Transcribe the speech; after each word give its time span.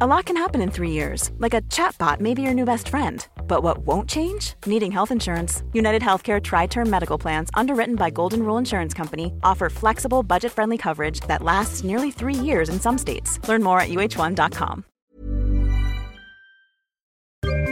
A 0.00 0.06
lot 0.08 0.24
can 0.24 0.36
happen 0.36 0.60
in 0.60 0.72
three 0.72 0.90
years, 0.90 1.30
like 1.38 1.54
a 1.54 1.62
chatbot 1.70 2.18
may 2.18 2.34
be 2.34 2.42
your 2.42 2.52
new 2.52 2.64
best 2.64 2.88
friend. 2.88 3.24
But 3.46 3.62
what 3.62 3.86
won't 3.86 4.08
change? 4.08 4.54
Needing 4.66 4.90
health 4.90 5.12
insurance. 5.12 5.62
United 5.72 6.02
Healthcare 6.02 6.42
Tri 6.42 6.66
Term 6.66 6.90
Medical 6.90 7.16
Plans, 7.16 7.48
underwritten 7.54 7.94
by 7.94 8.10
Golden 8.10 8.40
Rule 8.40 8.58
Insurance 8.58 8.92
Company, 8.92 9.32
offer 9.44 9.70
flexible, 9.70 10.24
budget 10.24 10.50
friendly 10.50 10.76
coverage 10.76 11.20
that 11.28 11.42
lasts 11.42 11.84
nearly 11.84 12.10
three 12.10 12.34
years 12.34 12.68
in 12.68 12.80
some 12.80 12.98
states. 12.98 13.38
Learn 13.46 13.62
more 13.62 13.78
at 13.78 13.88
uh1.com. 13.88 14.84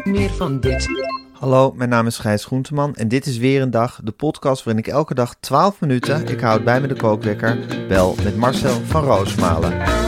Meer 0.05 0.31
van 0.31 0.61
dit. 0.61 0.89
Hallo, 1.33 1.73
mijn 1.73 1.89
naam 1.89 2.07
is 2.07 2.19
Gijs 2.19 2.45
Groenteman 2.45 2.95
en 2.95 3.09
dit 3.09 3.27
is 3.27 3.39
weer 3.39 3.63
een 3.63 3.71
dag, 3.71 4.01
de 4.05 4.13
podcast 4.13 4.65
waarin 4.65 4.85
ik 4.85 4.93
elke 4.93 5.15
dag 5.15 5.35
12 5.41 5.81
minuten, 5.81 6.29
ik 6.29 6.41
houd 6.41 6.65
bij 6.65 6.81
me 6.81 6.87
de 6.87 6.97
kookwekker, 6.97 7.59
bel 7.89 8.15
met 8.25 8.37
Marcel 8.37 8.81
van 8.85 9.05
Roosmalen. 9.05 10.02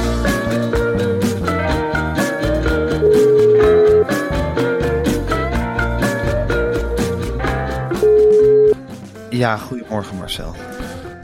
Ja, 9.35 9.57
goedemorgen 9.57 10.17
Marcel. 10.17 10.55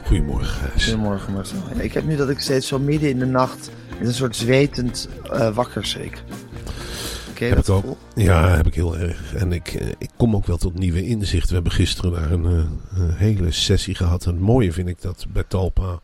Goedemorgen, 0.05 0.69
Gijs. 0.69 0.83
Goedemorgen 0.83 1.33
Marcel. 1.33 1.57
Ja, 1.75 1.81
ik 1.81 1.93
heb 1.93 2.03
nu 2.03 2.15
dat 2.15 2.29
ik 2.29 2.39
steeds 2.39 2.67
zo 2.67 2.79
midden 2.79 3.09
in 3.09 3.19
de 3.19 3.25
nacht 3.25 3.69
met 3.99 4.07
een 4.07 4.13
soort 4.13 4.35
zwetend 4.35 5.09
uh, 5.33 5.55
wakker 5.55 5.85
schrik. 5.85 6.23
Heb 7.37 7.55
dat 7.55 7.67
ik 7.67 7.73
ook. 7.85 7.97
Ja, 8.15 8.49
heb 8.49 8.67
ik 8.67 8.75
heel 8.75 8.97
erg. 8.97 9.33
En 9.33 9.51
ik, 9.51 9.67
eh, 9.67 9.87
ik 9.97 10.09
kom 10.17 10.35
ook 10.35 10.45
wel 10.45 10.57
tot 10.57 10.79
nieuwe 10.79 11.05
inzichten. 11.05 11.47
We 11.47 11.53
hebben 11.53 11.71
gisteren 11.71 12.11
daar 12.11 12.31
een, 12.31 12.45
eh, 12.45 13.01
een 13.01 13.13
hele 13.13 13.51
sessie 13.51 13.95
gehad. 13.95 14.25
En 14.25 14.31
het 14.31 14.41
mooie 14.41 14.73
vind 14.73 14.87
ik 14.87 15.01
dat 15.01 15.25
bij 15.29 15.43
Talpa 15.47 15.99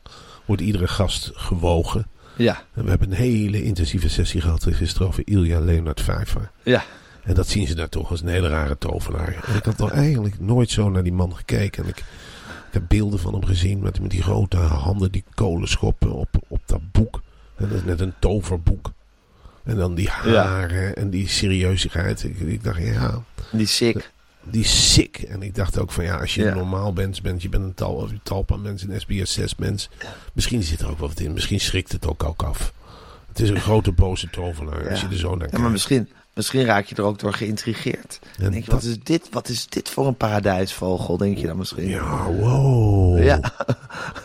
wordt 0.46 0.62
iedere 0.62 0.88
gast 0.88 1.32
gewogen. 1.34 2.08
Ja, 2.36 2.62
En 2.74 2.84
we 2.84 2.90
hebben 2.90 3.12
een 3.12 3.18
hele 3.18 3.64
intensieve 3.64 4.10
sessie 4.10 4.42
gehad 4.42 4.68
gisteren 4.70 5.08
over 5.08 5.24
Ilja 5.26 5.60
Leonard 5.60 6.02
Vijver. 6.02 6.52
ja. 6.64 6.84
En 7.28 7.33
dat 7.33 7.47
zien 7.47 7.67
ze 7.67 7.75
daar 7.75 7.89
toch 7.89 8.09
als 8.09 8.22
een 8.22 8.28
hele 8.28 8.47
rare 8.47 8.78
tovenaar. 8.78 9.44
En 9.47 9.56
ik 9.56 9.64
had 9.64 9.78
toch 9.78 9.92
eigenlijk 9.92 10.39
nooit 10.39 10.70
zo 10.70 10.89
naar 10.89 11.03
die 11.03 11.14
man 11.14 11.36
gekeken. 11.36 11.83
En 11.83 11.89
ik, 11.89 11.97
ik 11.97 12.03
heb 12.73 12.83
beelden 12.88 13.20
van 13.20 13.33
hem 13.33 13.45
gezien 13.45 13.80
met, 13.80 14.00
met 14.02 14.11
die 14.11 14.22
grote 14.23 14.58
handen 14.58 15.11
die 15.11 15.23
kolen 15.33 15.67
schoppen 15.67 16.11
op, 16.14 16.30
op 16.48 16.61
dat 16.66 16.92
boek. 16.92 17.22
En 17.55 17.67
dat 17.70 17.78
is 17.78 17.83
net 17.83 18.00
een 18.00 18.14
toverboek. 18.20 18.92
En 19.64 19.75
dan 19.78 19.95
die 19.95 20.09
haren 20.09 20.95
en 20.95 21.09
die 21.09 21.28
serieusheid. 21.28 22.23
Ik, 22.23 22.39
ik 22.39 22.64
dacht, 22.64 22.80
ja, 22.81 23.22
Die 23.52 23.66
sick. 23.67 24.11
die 24.44 24.64
sick. 24.66 25.17
En 25.17 25.42
ik 25.42 25.55
dacht 25.55 25.80
ook 25.80 25.92
van 25.92 26.03
ja, 26.03 26.17
als 26.17 26.36
je 26.36 26.44
Ja. 26.44 26.53
normaal 26.53 26.94
bent, 26.94 27.22
bent, 27.22 27.42
je 27.42 27.50
bent 27.50 27.64
een 27.64 27.73
tal, 27.73 27.94
of 27.94 28.11
talpa 28.23 28.55
mens, 28.58 28.83
een 28.83 29.00
SBS 29.02 29.33
6 29.33 29.55
mens. 29.55 29.89
Misschien 30.33 30.64
zit 30.64 30.81
er 30.81 30.89
ook 30.89 30.98
wat 31.00 31.20
in. 31.20 31.33
Misschien 31.33 31.59
schrikt 31.59 31.92
het 31.92 32.05
ook 32.08 32.23
ook 32.23 32.44
af. 32.44 32.73
Het 33.28 33.39
is 33.39 33.50
een 33.50 33.61
grote 33.61 33.92
boze 33.92 34.30
tovenaar 34.30 34.89
als 34.89 35.02
je 35.02 35.08
er 35.08 35.17
zo 35.17 35.30
naar 35.30 35.38
Ja, 35.39 35.45
kijkt. 35.45 35.58
maar 35.58 35.72
misschien, 35.72 36.09
misschien 36.38 36.66
raak 36.66 36.86
je 36.86 36.96
er 36.96 37.04
ook 37.04 37.20
door 37.20 37.34
geïntrigeerd. 37.34 38.20
En 38.40 38.52
denk 38.52 38.64
je, 38.64 38.70
dat- 38.70 38.82
wat 38.82 38.90
is, 38.92 38.98
dit, 39.04 39.28
wat 39.32 39.50
is 39.50 39.68
dit 39.68 39.90
voor 39.90 40.08
een 40.08 40.16
paradijsvogel, 40.16 41.18
denk 41.18 41.38
je 41.38 41.48
dan 41.48 41.58
misschien? 41.58 41.88
Ja, 41.90 42.26
wow. 42.32 43.23
Ja. 43.23 43.39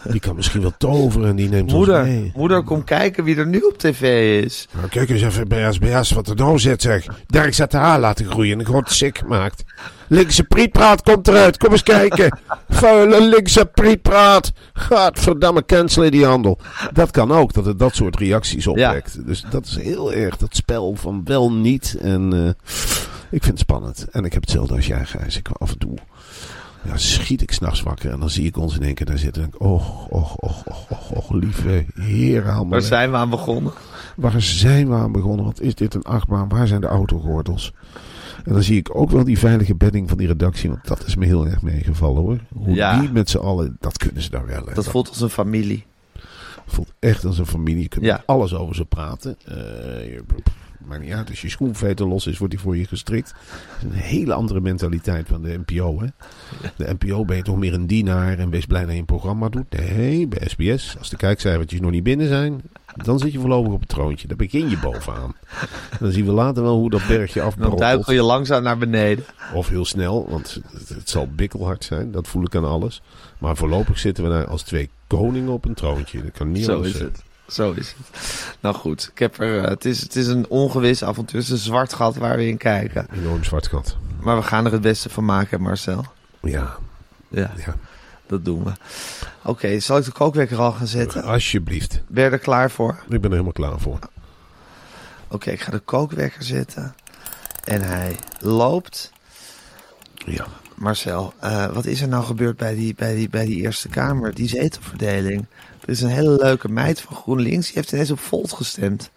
Die 0.04 0.20
kan 0.20 0.36
misschien 0.36 0.60
wel 0.62 0.72
toveren 0.78 1.28
en 1.28 1.36
die 1.36 1.48
neemt 1.48 1.62
ons 1.62 1.72
Moeder, 1.72 2.02
mee. 2.04 2.32
moeder, 2.36 2.62
kom 2.64 2.84
kijken 2.84 3.24
wie 3.24 3.36
er 3.36 3.46
nu 3.46 3.60
op 3.60 3.78
tv 3.78 4.02
is. 4.44 4.68
Nou, 4.76 4.88
kijk 4.88 5.08
eens 5.10 5.22
even 5.22 5.48
bij 5.48 5.72
SBS 5.72 6.10
wat 6.10 6.28
er 6.28 6.36
nou 6.36 6.58
zit, 6.58 6.82
zeg. 6.82 7.06
Dirk 7.26 7.54
zet 7.54 7.70
de 7.70 7.76
haar 7.76 8.00
laten 8.00 8.26
groeien 8.26 8.52
en 8.54 8.60
ik 8.60 8.66
word 8.68 8.90
sick 8.90 9.26
maakt. 9.26 9.64
Linkse 10.08 10.44
prietpraat 10.44 11.02
komt 11.02 11.28
eruit, 11.28 11.56
kom 11.58 11.72
eens 11.72 11.82
kijken. 11.82 12.38
Vuile 12.68 13.28
linkse 13.28 13.64
prietpraat. 13.66 14.52
Gadverdamme, 14.72 15.64
cancelen 15.64 16.10
die 16.10 16.24
handel. 16.26 16.58
Dat 16.92 17.10
kan 17.10 17.32
ook, 17.32 17.52
dat 17.52 17.64
het 17.64 17.78
dat 17.78 17.94
soort 17.94 18.16
reacties 18.18 18.66
opwekt. 18.66 19.26
Dus 19.26 19.44
dat 19.50 19.66
is 19.66 19.76
heel 19.76 20.12
erg 20.12 20.36
dat 20.36 20.56
spel 20.56 20.94
van 20.96 21.20
wel 21.24 21.52
niet. 21.52 21.96
En 22.02 22.32
eh, 22.32 22.48
ik 23.30 23.42
vind 23.42 23.46
het 23.46 23.58
spannend. 23.58 24.06
En 24.10 24.24
ik 24.24 24.32
heb 24.32 24.42
hetzelfde 24.42 24.74
als 24.74 24.86
jij, 24.86 25.04
Gijs. 25.04 25.36
Ik 25.36 25.48
af 25.48 25.72
en 25.72 25.78
toe... 25.78 25.94
Ja, 26.84 26.96
schiet 26.96 27.42
ik 27.42 27.52
s'nachts 27.52 27.82
wakker 27.82 28.10
en 28.10 28.20
dan 28.20 28.30
zie 28.30 28.44
ik 28.46 28.56
ons 28.56 28.76
in 28.76 28.82
één 28.82 28.94
keer 28.94 29.06
daar 29.06 29.18
zitten. 29.18 29.42
En 29.42 29.50
denk 29.50 29.62
ik, 29.62 29.68
och, 29.68 30.06
och, 30.10 30.36
och, 30.36 30.66
och, 30.66 30.90
och, 30.90 31.10
och, 31.16 31.30
lieve 31.30 31.84
heer, 31.94 32.44
Waar 32.44 32.68
weg. 32.68 32.82
zijn 32.84 33.10
we 33.10 33.16
aan 33.16 33.30
begonnen? 33.30 33.72
Waar 34.16 34.42
zijn 34.42 34.88
we 34.88 34.94
aan 34.94 35.12
begonnen? 35.12 35.44
Wat 35.44 35.60
is 35.60 35.74
dit 35.74 35.94
een 35.94 36.02
achtbaan? 36.02 36.48
Waar 36.48 36.66
zijn 36.66 36.80
de 36.80 36.86
autogordels? 36.86 37.72
En 38.44 38.52
dan 38.52 38.62
zie 38.62 38.76
ik 38.78 38.96
ook 38.96 39.10
wel 39.10 39.24
die 39.24 39.38
veilige 39.38 39.74
bedding 39.74 40.08
van 40.08 40.18
die 40.18 40.26
redactie. 40.26 40.70
Want 40.70 40.86
dat 40.86 41.06
is 41.06 41.14
me 41.16 41.24
heel 41.26 41.46
erg 41.46 41.62
meegevallen 41.62 42.20
hoor. 42.22 42.38
Hoe 42.54 42.74
Ja. 42.74 43.00
die 43.00 43.10
met 43.12 43.30
z'n 43.30 43.38
allen, 43.38 43.76
dat 43.80 43.96
kunnen 43.98 44.22
ze 44.22 44.30
daar 44.30 44.46
wel. 44.46 44.64
hè. 44.66 44.74
Dat 44.74 44.88
voelt 44.88 45.08
als 45.08 45.20
een 45.20 45.30
familie. 45.30 45.84
voelt 46.66 46.92
echt 46.98 47.24
als 47.24 47.38
een 47.38 47.46
familie. 47.46 47.82
Je 47.82 47.88
kunt 47.88 48.04
Ja. 48.04 48.22
alles 48.26 48.54
over 48.54 48.74
ze 48.74 48.84
praten. 48.84 49.36
Je, 49.44 50.22
pff, 50.26 50.54
maakt 50.86 51.02
niet 51.02 51.12
uit. 51.12 51.28
Als 51.28 51.40
je 51.40 51.48
schoenveter 51.50 52.06
los 52.08 52.26
is, 52.26 52.38
wordt 52.38 52.52
die 52.54 52.62
voor 52.62 52.76
je 52.76 52.86
gestrikt. 52.86 53.34
Dat 53.82 53.90
is 53.90 53.96
een 53.96 54.02
hele 54.04 54.34
andere 54.34 54.60
mentaliteit 54.60 55.28
van 55.28 55.42
de 55.42 55.60
NPO. 55.66 56.00
Hè? 56.00 56.06
De 56.76 56.94
NPO 56.98 57.24
ben 57.24 57.36
je 57.36 57.42
toch 57.42 57.56
meer 57.58 57.74
een 57.74 57.86
dienaar 57.86 58.38
en 58.38 58.50
wees 58.50 58.66
blij 58.66 58.82
dat 58.84 58.92
je 58.92 58.98
een 58.98 59.04
programma 59.04 59.48
doet. 59.48 59.70
Nee, 59.70 60.26
bij 60.28 60.48
SBS, 60.48 60.94
als 60.98 61.10
de 61.10 61.16
kijkcijfertjes 61.16 61.80
nog 61.80 61.90
niet 61.90 62.02
binnen 62.02 62.28
zijn, 62.28 62.62
dan 62.96 63.18
zit 63.18 63.32
je 63.32 63.38
voorlopig 63.40 63.72
op 63.72 63.80
het 63.80 63.88
troontje. 63.88 64.28
Daar 64.28 64.36
begin 64.36 64.68
je 64.70 64.78
bovenaan. 64.78 65.34
En 65.90 65.98
dan 66.00 66.12
zien 66.12 66.24
we 66.24 66.32
later 66.32 66.62
wel 66.62 66.76
hoe 66.78 66.90
dat 66.90 67.06
bergje 67.08 67.38
Dan 67.38 67.48
afbrokkelt. 67.48 67.80
duikel 67.80 68.12
je 68.12 68.22
langzaam 68.22 68.62
naar 68.62 68.78
beneden. 68.78 69.24
Of 69.54 69.68
heel 69.68 69.84
snel, 69.84 70.26
want 70.30 70.60
het, 70.88 71.08
zal 71.10 71.28
bikkelhard 71.34 71.84
zijn. 71.84 72.10
Dat 72.12 72.28
voel 72.28 72.42
ik 72.44 72.54
aan 72.54 72.64
alles. 72.64 73.02
Maar 73.38 73.56
voorlopig 73.56 73.98
zitten 73.98 74.24
we 74.24 74.30
daar 74.30 74.46
als 74.46 74.62
twee 74.62 74.90
koningen 75.06 75.52
op 75.52 75.64
een 75.64 75.74
troontje. 75.74 76.22
Dat 76.22 76.32
kan 76.32 76.52
niet 76.52 76.64
Zo 76.64 76.80
is 76.80 76.92
zijn. 76.92 77.04
het. 77.04 77.22
Zo 77.52 77.72
is 77.72 77.94
het. 77.98 78.20
Nou 78.60 78.74
goed, 78.74 79.08
ik 79.12 79.18
heb 79.18 79.40
er, 79.40 79.62
eh, 79.62 79.68
het, 79.68 79.84
is, 79.84 80.00
het 80.00 80.16
is 80.16 80.26
een 80.26 80.46
ongewis 80.48 81.04
avontuur. 81.04 81.36
Het 81.40 81.44
is 81.48 81.52
een 81.52 81.58
zwart 81.64 81.92
gat 81.92 82.16
waar 82.16 82.36
we 82.36 82.46
in 82.46 82.56
kijken. 82.56 83.06
Enorm 83.14 83.44
zwart 83.44 83.66
gat. 83.66 83.96
Maar 84.20 84.36
we 84.36 84.42
gaan 84.42 84.66
er 84.66 84.72
het 84.72 84.80
beste 84.80 85.08
van 85.10 85.24
maken, 85.24 85.60
Marcel. 85.60 86.04
Ja, 86.42 86.76
Ja, 87.28 87.50
ja. 87.56 87.74
dat 88.26 88.44
doen 88.44 88.64
we. 88.64 88.72
Oké, 89.44 89.80
zal 89.80 89.96
ik 89.98 90.04
de 90.04 90.12
kookwekker 90.12 90.58
al 90.58 90.72
gaan 90.72 90.86
zetten? 90.86 91.22
Alsjeblieft. 91.22 92.00
Ben 92.08 92.24
je 92.24 92.30
er 92.30 92.38
klaar 92.38 92.70
voor? 92.70 92.98
Ik 93.02 93.08
ben 93.08 93.22
er 93.22 93.30
helemaal 93.30 93.52
klaar 93.52 93.80
voor. 93.80 93.98
Oké, 95.28 95.50
ik 95.50 95.60
ga 95.60 95.70
de 95.70 95.78
kookwekker 95.78 96.42
zetten. 96.42 96.94
En 97.64 97.82
hij 97.82 98.16
loopt. 98.38 99.12
Ja. 100.14 100.46
Marcel, 100.82 101.32
eh, 101.40 101.72
wat 101.72 101.86
is 101.86 102.00
er 102.00 102.08
nou 102.08 102.24
gebeurd 102.24 102.56
bij 102.56 102.74
die, 102.74 102.94
bij, 102.94 103.14
die, 103.14 103.28
bij 103.28 103.46
die 103.46 103.60
Eerste 103.60 103.88
Kamer? 103.88 104.34
Die 104.34 104.48
zetelverdeling. 104.48 105.46
Er 105.80 105.88
is 105.88 106.00
een 106.00 106.08
hele 106.08 106.36
leuke 106.36 106.68
meid 106.68 107.00
van 107.00 107.16
GroenLinks. 107.16 107.66
Die 107.66 107.74
heeft 107.74 107.92
ineens 107.92 108.10
op 108.10 108.18
Volt 108.18 108.52
gestemd. 108.52 109.10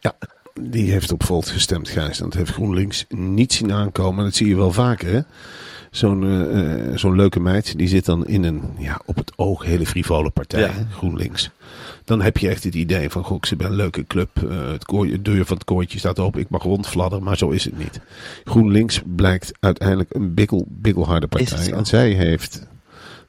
ja. 0.00 0.16
Die 0.60 0.90
heeft 0.92 1.12
op 1.12 1.22
Volt 1.24 1.48
gestemd, 1.48 1.88
Gijs. 1.88 2.18
Dat 2.18 2.34
heeft 2.34 2.50
GroenLinks 2.50 3.04
niet 3.08 3.52
zien 3.52 3.72
aankomen. 3.72 4.24
Dat 4.24 4.34
zie 4.34 4.48
je 4.48 4.56
wel 4.56 4.72
vaker, 4.72 5.12
hè? 5.12 5.20
Zo'n 5.94 6.24
eh, 6.24 6.88
eh, 6.90 6.96
zo'n 6.98 7.16
leuke 7.16 7.40
meid, 7.40 7.78
die 7.78 7.88
zit 7.88 8.04
dan 8.04 8.26
in 8.26 8.44
een, 8.44 8.62
ja, 8.78 9.00
op 9.04 9.16
het 9.16 9.32
oog 9.36 9.64
hele 9.64 9.86
frivole 9.86 10.30
partij, 10.30 10.60
Ja. 10.60 10.72
GroenLinks. 10.92 11.50
Dan 12.04 12.22
heb 12.22 12.36
je 12.38 12.48
echt 12.48 12.64
het 12.64 12.74
idee 12.74 13.10
van, 13.10 13.24
goh, 13.24 13.36
ik 13.36 13.46
zit 13.46 13.58
bij 13.58 13.66
een 13.66 13.74
leuke 13.74 14.06
club. 14.06 14.28
eh, 14.50 14.70
het 14.70 14.84
kooi, 14.84 15.10
de 15.10 15.22
deur 15.22 15.44
van 15.44 15.56
het 15.56 15.64
kooitje 15.66 15.98
staat 15.98 16.18
open, 16.18 16.40
ik 16.40 16.48
mag 16.48 16.62
rondfladderen, 16.62 17.24
maar 17.24 17.36
zo 17.36 17.50
is 17.50 17.64
het 17.64 17.78
niet. 17.78 18.00
GroenLinks 18.44 19.02
blijkt 19.16 19.52
uiteindelijk 19.60 20.14
een 20.14 20.34
bikkel, 20.34 20.66
bikkelharde 20.68 21.26
partij. 21.26 21.72
En 21.72 21.86
zij 21.86 22.10
heeft, 22.10 22.66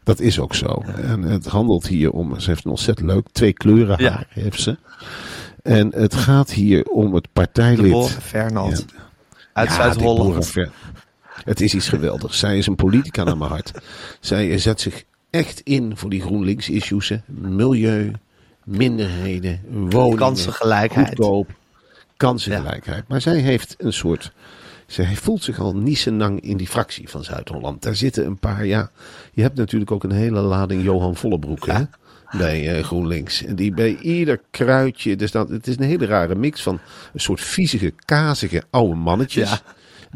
dat 0.03 0.19
is 0.19 0.39
ook 0.39 0.55
zo. 0.55 0.83
En 1.01 1.21
het 1.21 1.45
handelt 1.45 1.87
hier 1.87 2.11
om, 2.11 2.39
ze 2.39 2.49
heeft 2.49 2.65
een 2.65 2.71
ontzettend 2.71 3.07
leuk, 3.07 3.27
twee 3.31 3.53
kleuren 3.53 4.03
Ja. 4.03 4.11
haar 4.11 4.27
heeft 4.29 4.61
ze. 4.61 4.77
En 5.63 5.91
het 5.95 6.15
gaat 6.15 6.51
hier 6.51 6.83
om 6.83 7.13
het 7.13 7.23
De 7.23 7.29
partijlid. 7.33 7.91
Boren 7.91 8.21
Fernand. 8.21 8.85
Ja. 8.95 9.03
Uit 9.53 9.69
Ja, 9.69 9.75
Zuid-Holland. 9.75 10.53
Het 11.43 11.61
is 11.61 11.73
iets 11.73 11.89
geweldigs. 11.89 12.39
Zij 12.39 12.57
is 12.57 12.67
een 12.67 12.75
politica 12.75 13.23
naar 13.23 13.37
mijn 13.37 13.49
hart. 13.49 13.71
Zij 14.19 14.57
zet 14.57 14.81
zich 14.81 15.03
echt 15.29 15.61
in 15.63 15.97
voor 15.97 16.09
die 16.09 16.21
GroenLinks-issues. 16.21 17.11
Milieu, 17.25 18.11
minderheden, 18.63 19.61
woningen, 19.69 20.17
Kansengelijkheid. 20.17 21.07
goedkoop, 21.07 21.49
kansengelijkheid. 22.17 23.07
Maar 23.07 23.21
zij 23.21 23.37
heeft 23.37 23.75
een 23.77 23.93
soort... 23.93 24.31
Zij 24.87 25.15
voelt 25.15 25.43
zich 25.43 25.59
al 25.59 25.75
niezenang 25.75 26.41
in 26.41 26.57
die 26.57 26.67
fractie 26.67 27.09
van 27.09 27.23
Zuid-Holland. 27.23 27.81
Daar 27.81 27.95
zitten 27.95 28.25
een 28.25 28.39
paar, 28.39 28.65
ja... 28.65 28.91
Je 29.33 29.41
hebt 29.41 29.57
natuurlijk 29.57 29.91
ook 29.91 30.03
een 30.03 30.11
hele 30.11 30.39
lading 30.39 30.83
Johan 30.83 31.15
Vollebroek, 31.15 31.65
hè? 31.67 31.83
bij 32.37 32.77
eh, 32.77 32.83
GroenLinks. 32.83 33.43
En 33.43 33.55
die 33.55 33.73
bij 33.73 33.97
ieder 33.97 34.41
kruidje, 34.51 35.15
dus 35.15 35.31
dat, 35.31 35.49
het 35.49 35.67
is 35.67 35.77
een 35.77 35.83
hele 35.83 36.05
rare 36.05 36.35
mix 36.35 36.61
van 36.61 36.79
een 37.13 37.19
soort 37.19 37.41
viezige, 37.41 37.93
kazige 38.05 38.63
oude 38.69 38.95
mannetjes. 38.95 39.49
Ja. 39.49 39.61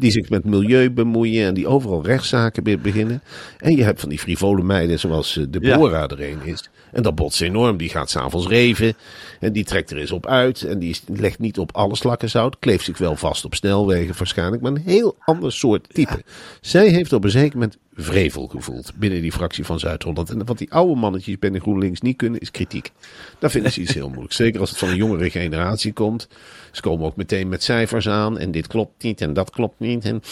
Die 0.00 0.10
zich 0.10 0.28
met 0.30 0.44
milieu 0.44 0.90
bemoeien 0.90 1.46
en 1.46 1.54
die 1.54 1.66
overal 1.66 2.04
rechtszaken 2.04 2.62
be- 2.62 2.78
beginnen. 2.78 3.22
En 3.58 3.76
je 3.76 3.82
hebt 3.84 4.00
van 4.00 4.08
die 4.08 4.18
frivole 4.18 4.62
meiden 4.62 4.98
zoals 4.98 5.36
eh, 5.36 5.44
Deborah 5.48 6.10
er 6.10 6.20
een 6.30 6.40
is. 6.44 6.70
En 6.92 7.02
dat 7.02 7.14
botst 7.14 7.40
enorm. 7.40 7.76
Die 7.76 7.88
gaat 7.88 8.10
s'avonds 8.10 8.46
reven. 8.46 8.94
En 9.40 9.52
die 9.52 9.64
trekt 9.64 9.90
er 9.90 9.96
eens 9.96 10.10
op 10.10 10.26
uit. 10.26 10.62
En 10.62 10.78
die 10.78 10.96
legt 11.06 11.38
niet 11.38 11.58
op 11.58 11.76
alle 11.76 11.96
slakken 11.96 12.30
zout. 12.30 12.58
Kleeft 12.58 12.84
zich 12.84 12.98
wel 12.98 13.16
vast 13.16 13.44
op 13.44 13.54
snelwegen 13.54 14.14
waarschijnlijk. 14.18 14.62
Maar 14.62 14.72
een 14.72 14.82
heel 14.84 15.16
ander 15.24 15.52
soort 15.52 15.94
type. 15.94 16.22
Zij 16.60 16.88
heeft 16.88 17.12
op 17.12 17.24
een 17.24 17.30
zeker 17.30 17.58
moment 17.58 17.78
vrevel 17.94 18.46
gevoeld 18.46 18.92
binnen 18.96 19.22
die 19.22 19.32
fractie 19.32 19.64
van 19.64 19.78
Zuid-Holland. 19.78 20.30
En 20.30 20.46
wat 20.46 20.58
die 20.58 20.72
oude 20.72 21.00
mannetjes 21.00 21.38
binnen 21.38 21.60
GroenLinks 21.60 22.00
niet 22.00 22.16
kunnen, 22.16 22.40
is 22.40 22.50
kritiek. 22.50 22.90
Dat 23.38 23.50
vinden 23.50 23.72
ze 23.72 23.80
iets 23.80 23.94
heel 23.94 24.08
moeilijks. 24.08 24.36
Zeker 24.36 24.60
als 24.60 24.70
het 24.70 24.78
van 24.78 24.88
een 24.88 24.96
jongere 24.96 25.30
generatie 25.30 25.92
komt. 25.92 26.28
Ze 26.70 26.80
komen 26.80 27.06
ook 27.06 27.16
meteen 27.16 27.48
met 27.48 27.62
cijfers 27.62 28.08
aan. 28.08 28.38
En 28.38 28.50
dit 28.50 28.66
klopt 28.66 29.02
niet 29.02 29.20
en 29.20 29.32
dat 29.32 29.50
klopt 29.50 29.78
niet. 29.78 30.04
En 30.04 30.22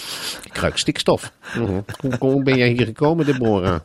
ik 0.45 0.57
ruik 0.57 0.77
stikstof. 0.77 1.33
Mhm. 1.55 1.81
hoe, 2.01 2.17
hoe 2.19 2.43
ben 2.43 2.57
jij 2.57 2.69
hier 2.69 2.87
gekomen, 2.87 3.27
Deborah? 3.27 3.81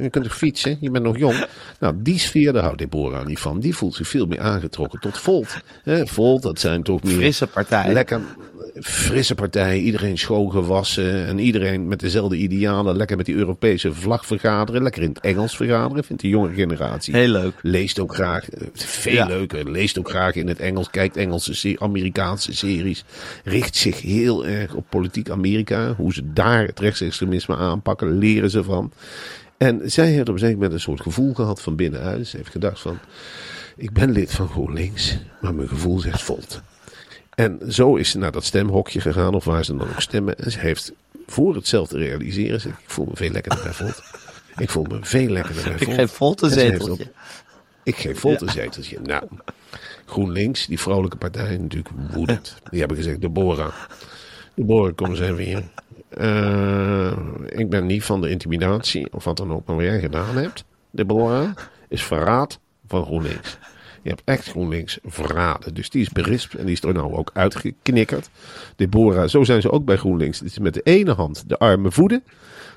Je 0.00 0.10
kunt 0.10 0.24
toch 0.24 0.36
fietsen? 0.36 0.78
Je 0.80 0.90
bent 0.90 1.04
nog 1.04 1.18
jong. 1.18 1.46
Nou, 1.80 1.94
die 2.08 2.18
sfeer, 2.18 2.52
daar 2.52 2.62
houdt 2.62 2.78
Deborah 2.78 3.26
niet 3.26 3.38
van. 3.38 3.60
Die 3.60 3.76
voelt 3.76 3.94
zich 3.94 4.08
veel 4.08 4.26
meer 4.26 4.40
aangetrokken 4.40 5.00
tot 5.00 5.18
Volt. 5.18 5.60
Hè, 5.82 6.06
Volt, 6.06 6.42
dat 6.42 6.60
zijn 6.60 6.82
toch 6.82 7.02
meer... 7.02 7.14
Frisse 7.14 7.46
partij. 7.46 7.92
Lekker 7.92 8.20
frisse 8.80 9.34
partij, 9.34 9.78
iedereen 9.78 10.18
schoongewassen 10.18 11.26
en 11.26 11.38
iedereen 11.38 11.88
met 11.88 12.00
dezelfde 12.00 12.36
idealen. 12.36 12.96
Lekker 12.96 13.16
met 13.16 13.26
die 13.26 13.34
Europese 13.34 13.92
vlag 13.94 14.26
vergaderen, 14.26 14.82
lekker 14.82 15.02
in 15.02 15.08
het 15.08 15.20
Engels 15.20 15.56
vergaderen, 15.56 16.04
vindt 16.04 16.22
de 16.22 16.28
jonge 16.28 16.54
generatie. 16.54 17.16
Heel 17.16 17.28
leuk. 17.28 17.54
Leest 17.62 17.98
ook 17.98 18.14
graag, 18.14 18.50
eh, 18.50 18.66
veel 18.74 19.12
Ja. 19.12 19.26
leuker, 19.26 19.70
leest 19.70 19.98
ook 19.98 20.08
graag 20.08 20.34
in 20.34 20.48
het 20.48 20.58
Engels, 20.60 20.90
kijkt 20.90 21.16
Engelse, 21.16 21.54
se- 21.54 21.76
Amerikaanse 21.78 22.52
series. 22.54 23.04
Richt 23.44 23.76
zich 23.76 24.00
heel 24.00 24.46
erg 24.46 24.74
op 24.74 24.84
politiek 24.88 25.30
Amerika, 25.30 25.94
hoe 25.96 26.12
ze 26.12 26.32
daar 26.32 26.66
het 26.66 26.80
rechtsextremisme 26.80 27.56
aanpakken, 27.56 28.18
leren 28.18 28.50
ze 28.50 28.64
van. 28.64 28.92
En 29.58 29.80
zij 29.90 30.06
heeft 30.10 30.28
op 30.28 30.34
een 30.34 30.38
zeker 30.38 30.54
moment 30.54 30.72
een 30.72 30.80
soort 30.80 31.00
gevoel 31.00 31.34
gehad 31.34 31.62
van 31.62 31.76
binnenuit. 31.76 32.26
Ze 32.26 32.36
heeft 32.36 32.50
gedacht 32.50 32.80
van, 32.80 32.98
ik 33.76 33.92
ben 33.92 34.10
lid 34.10 34.32
van 34.32 34.48
GroenLinks, 34.48 35.18
maar 35.40 35.54
mijn 35.54 35.68
gevoel 35.68 35.98
zegt 35.98 36.22
Volt. 36.22 36.60
En 37.34 37.60
zo 37.68 37.96
is 37.96 38.10
ze 38.10 38.18
naar 38.18 38.32
dat 38.32 38.44
stemhokje 38.44 39.00
gegaan, 39.00 39.34
of 39.34 39.44
waar 39.44 39.64
ze 39.64 39.76
dan 39.76 39.88
ook 39.88 40.00
stemmen. 40.00 40.38
En 40.38 40.50
ze 40.50 40.58
heeft 40.58 40.92
voor 41.26 41.54
het 41.54 41.68
zelf 41.68 41.88
te 41.88 41.98
realiseren, 41.98 42.60
ze, 42.60 42.68
ik 42.68 42.74
voel 42.86 43.04
me 43.06 43.16
veel 43.16 43.30
lekkerder 43.30 43.62
bij 43.62 43.72
Volt. 43.72 44.02
Ik 44.56 44.70
voel 44.70 44.84
me 44.84 44.98
veel 45.00 45.28
lekkerder 45.28 45.62
bij 45.64 45.72
Ik 45.72 45.82
Volt. 45.84 45.94
geef 45.96 46.10
Volt 46.12 46.42
een 46.42 46.50
zeteltje. 46.50 47.04
op- 47.04 47.12
ik 47.82 47.96
geef 47.96 48.20
Volt 48.20 48.40
een 48.40 48.48
zeteltje. 48.50 48.98
Nou, 49.00 49.22
GroenLinks, 50.06 50.66
die 50.66 50.80
vrolijke 50.80 51.16
partij, 51.16 51.56
natuurlijk 51.56 51.90
woedend. 52.12 52.56
Die 52.70 52.78
hebben 52.78 52.96
gezegd, 52.96 53.20
Deborah. 53.20 53.72
Deborah, 54.54 54.94
kom 54.94 55.10
eens 55.10 55.20
even 55.20 55.38
hier. 55.44 55.62
Eh, 56.08 57.12
ik 57.48 57.70
ben 57.70 57.86
niet 57.86 58.04
van 58.04 58.20
de 58.20 58.30
intimidatie, 58.30 59.12
of 59.12 59.24
wat 59.24 59.36
dan 59.36 59.52
ook, 59.52 59.66
maar 59.66 59.76
wat 59.76 59.84
jij 59.84 60.00
gedaan 60.00 60.36
hebt, 60.36 60.64
Deborah, 60.90 61.50
is 61.88 62.02
verraad 62.02 62.60
van 62.86 63.04
GroenLinks. 63.04 63.58
Je 64.02 64.08
hebt 64.08 64.22
echt 64.24 64.48
GroenLinks 64.48 64.98
verraden. 65.04 65.74
Dus 65.74 65.90
die 65.90 66.02
is 66.02 66.08
berispt 66.08 66.54
en 66.54 66.64
die 66.64 66.74
is 66.74 66.82
er 66.82 66.94
nou 66.94 67.12
ook 67.14 67.30
uitgeknikkerd. 67.32 68.30
Deborah, 68.76 69.28
zo 69.28 69.44
zijn 69.44 69.60
ze 69.60 69.70
ook 69.70 69.84
bij 69.84 69.96
GroenLinks. 69.96 70.38
Het 70.38 70.48
is 70.48 70.58
met 70.58 70.74
de 70.74 70.80
ene 70.82 71.12
hand 71.12 71.48
de 71.48 71.58
armen 71.58 71.92
voeden. 71.92 72.22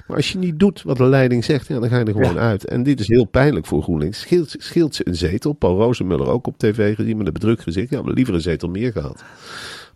Maar 0.07 0.17
als 0.17 0.31
je 0.31 0.37
niet 0.37 0.59
doet 0.59 0.81
wat 0.81 0.97
de 0.97 1.05
leiding 1.05 1.43
zegt, 1.43 1.67
ja, 1.67 1.79
dan 1.79 1.89
ga 1.89 1.97
je 1.97 2.05
er 2.05 2.11
gewoon 2.11 2.39
uit. 2.39 2.65
En 2.65 2.83
dit 2.83 2.99
is 2.99 3.07
heel 3.07 3.25
pijnlijk 3.25 3.65
voor 3.65 3.83
GroenLinks. 3.83 4.19
Scheelt, 4.19 4.55
scheelt 4.57 4.95
ze 4.95 5.07
een 5.07 5.15
zetel. 5.15 5.53
Paul 5.53 5.77
Rozenmuller 5.77 6.27
ook 6.27 6.47
op 6.47 6.57
tv 6.57 6.95
gezien 6.95 7.17
met 7.17 7.27
een 7.27 7.33
bedrukt 7.33 7.63
gezicht. 7.63 7.89
Ja, 7.89 8.01
maar 8.01 8.13
liever 8.13 8.33
een 8.33 8.41
zetel 8.41 8.69
meer 8.69 8.91
gehad. 8.91 9.23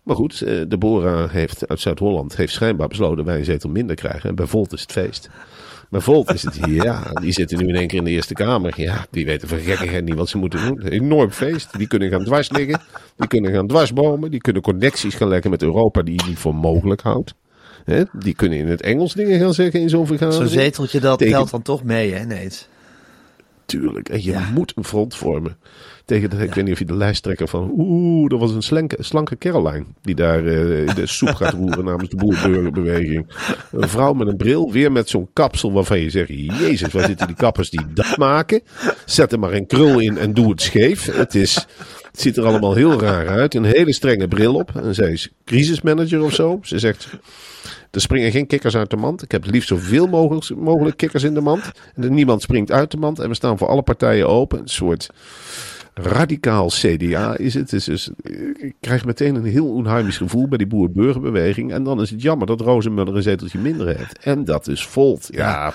Maar 0.06 0.16
goed, 0.16 0.40
eh, 0.40 0.60
Deborah 0.68 1.30
heeft 1.30 1.68
uit 1.68 1.80
Zuid-Holland 1.80 2.36
heeft 2.36 2.52
schijnbaar 2.52 2.88
besloten 2.88 3.24
wij 3.24 3.38
een 3.38 3.44
zetel 3.44 3.70
minder 3.70 3.96
krijgen. 3.96 4.28
En 4.28 4.34
bij 4.34 4.46
Volt 4.46 4.72
is 4.72 4.80
het 4.80 4.92
feest. 4.92 5.28
Bij 5.90 6.00
Volt 6.00 6.32
is 6.34 6.42
het 6.42 6.64
hier, 6.64 6.84
ja, 6.84 7.02
die 7.20 7.32
zitten 7.32 7.58
nu 7.58 7.68
in 7.68 7.74
één 7.74 7.86
keer 7.86 7.98
in 7.98 8.04
de 8.04 8.10
Eerste 8.10 8.34
Kamer. 8.34 8.72
Ja, 8.76 9.06
die 9.10 9.24
weten 9.24 9.48
van 9.48 9.58
gekkigheid 9.58 10.04
niet 10.04 10.14
wat 10.14 10.28
ze 10.28 10.38
moeten 10.38 10.66
doen. 10.66 10.80
Een 10.86 10.92
enorm 10.92 11.30
feest. 11.30 11.78
Die 11.78 11.86
kunnen 11.86 12.10
gaan 12.10 12.24
dwars 12.24 12.50
liggen. 12.50 12.80
Die 13.16 13.28
kunnen 13.28 13.52
gaan 13.52 13.66
dwarsbomen. 13.66 14.30
Die 14.30 14.40
kunnen 14.40 14.62
connecties 14.62 15.14
gaan 15.14 15.28
leggen 15.28 15.50
met 15.50 15.62
Europa 15.62 16.02
die 16.02 16.14
je 16.14 16.28
niet 16.28 16.38
voor 16.38 16.54
mogelijk 16.54 17.00
houdt. 17.00 17.34
Hè? 17.84 18.02
Die 18.12 18.34
kunnen 18.34 18.58
in 18.58 18.68
het 18.68 18.80
Engels 18.82 19.14
dingen 19.14 19.40
gaan 19.40 19.54
zeggen 19.54 19.80
in 19.80 19.88
zo'n 19.88 20.06
vergadering. 20.06 20.48
Zo'n 20.50 20.58
zeteltje 20.60 21.00
dat 21.00 21.18
Tegen- 21.18 21.34
telt 21.34 21.50
dan 21.50 21.62
toch 21.62 21.84
mee, 21.84 22.12
hè, 22.12 22.22
ineens. 22.22 22.68
Tuurlijk. 23.66 24.08
En 24.08 24.22
je 24.24 24.30
Ja. 24.30 24.50
moet 24.54 24.72
een 24.76 24.84
front 24.84 25.14
vormen. 25.14 25.56
Tegen 26.04 26.30
de, 26.30 26.36
ik 26.36 26.54
weet 26.54 26.64
niet 26.64 26.72
of 26.72 26.78
je 26.78 26.84
de 26.84 26.96
lijsttrekker 26.96 27.48
van. 27.48 27.72
Oeh, 27.76 28.28
dat 28.30 28.40
was 28.40 28.52
een 28.52 28.62
slanke, 28.62 28.96
slanke 29.00 29.38
Caroline. 29.38 29.84
Die 30.02 30.14
daar 30.14 30.38
eh, 30.38 30.94
de 30.94 31.06
soep 31.06 31.34
gaat 31.34 31.52
roeren 31.52 31.84
namens 31.90 32.08
de 32.08 32.16
boerburgerbeweging. 32.16 33.26
Een 33.72 33.88
vrouw 33.88 34.12
met 34.12 34.28
een 34.28 34.36
bril. 34.36 34.72
Weer 34.72 34.92
met 34.92 35.08
zo'n 35.08 35.28
kapsel 35.32 35.72
waarvan 35.72 36.00
je 36.00 36.10
zegt: 36.10 36.28
Jezus, 36.28 36.92
waar 36.92 37.04
zitten 37.06 37.26
die 37.26 37.36
kappers 37.36 37.70
die 37.70 37.92
dat 37.94 38.16
maken? 38.16 38.62
Zet 39.04 39.32
er 39.32 39.38
maar 39.38 39.52
een 39.52 39.66
krul 39.66 39.98
in 39.98 40.18
en 40.18 40.34
doe 40.34 40.50
het 40.50 40.62
scheef. 40.62 41.04
Het, 41.16 41.34
is, 41.34 41.66
het 42.16 42.24
ziet 42.24 42.36
er 42.36 42.44
allemaal 42.44 42.74
heel 42.74 43.00
raar 43.00 43.28
uit. 43.28 43.54
Een 43.54 43.64
hele 43.64 43.92
strenge 43.92 44.28
bril 44.28 44.54
op. 44.54 44.70
En 44.76 44.94
zij 44.94 45.12
is 45.12 45.28
crisismanager 45.44 46.22
of 46.22 46.34
zo. 46.34 46.58
Ze 46.62 46.78
zegt. 46.78 47.08
Er 47.90 48.00
springen 48.00 48.30
geen 48.30 48.46
kikkers 48.46 48.76
uit 48.76 48.90
de 48.90 48.96
mand. 48.96 49.22
Ik 49.22 49.32
heb 49.32 49.42
het 49.42 49.50
liefst 49.50 49.68
zoveel 49.68 50.06
mogelijk, 50.06 50.60
mogelijk 50.60 50.96
kikkers 50.96 51.22
in 51.22 51.34
de 51.34 51.40
mand. 51.40 51.70
En 51.94 52.14
niemand 52.14 52.42
springt 52.42 52.72
uit 52.72 52.90
de 52.90 52.96
mand. 52.96 53.18
En 53.18 53.28
we 53.28 53.34
staan 53.34 53.58
voor 53.58 53.68
alle 53.68 53.82
partijen 53.82 54.28
open. 54.28 54.58
Een 54.58 54.68
soort 54.68 55.10
radicaal 55.94 56.68
CDA 56.68 57.36
is 57.36 57.54
het. 57.54 57.70
Dus, 57.70 57.84
dus 57.84 58.10
ik 58.56 58.74
krijg 58.80 59.04
meteen 59.04 59.34
een 59.34 59.44
heel 59.44 59.68
onheimisch 59.68 60.16
gevoel 60.16 60.48
bij 60.48 60.58
die 60.58 60.66
boer-burgerbeweging. 60.66 61.72
En 61.72 61.82
dan 61.82 62.00
is 62.00 62.10
het 62.10 62.22
jammer 62.22 62.46
dat 62.46 62.60
Rozenmuller 62.60 63.16
een 63.16 63.22
zeteltje 63.22 63.58
minder 63.58 63.86
heeft. 63.86 64.18
En 64.18 64.44
dat 64.44 64.68
is 64.68 64.86
Volt. 64.86 65.28
Ja, 65.30 65.72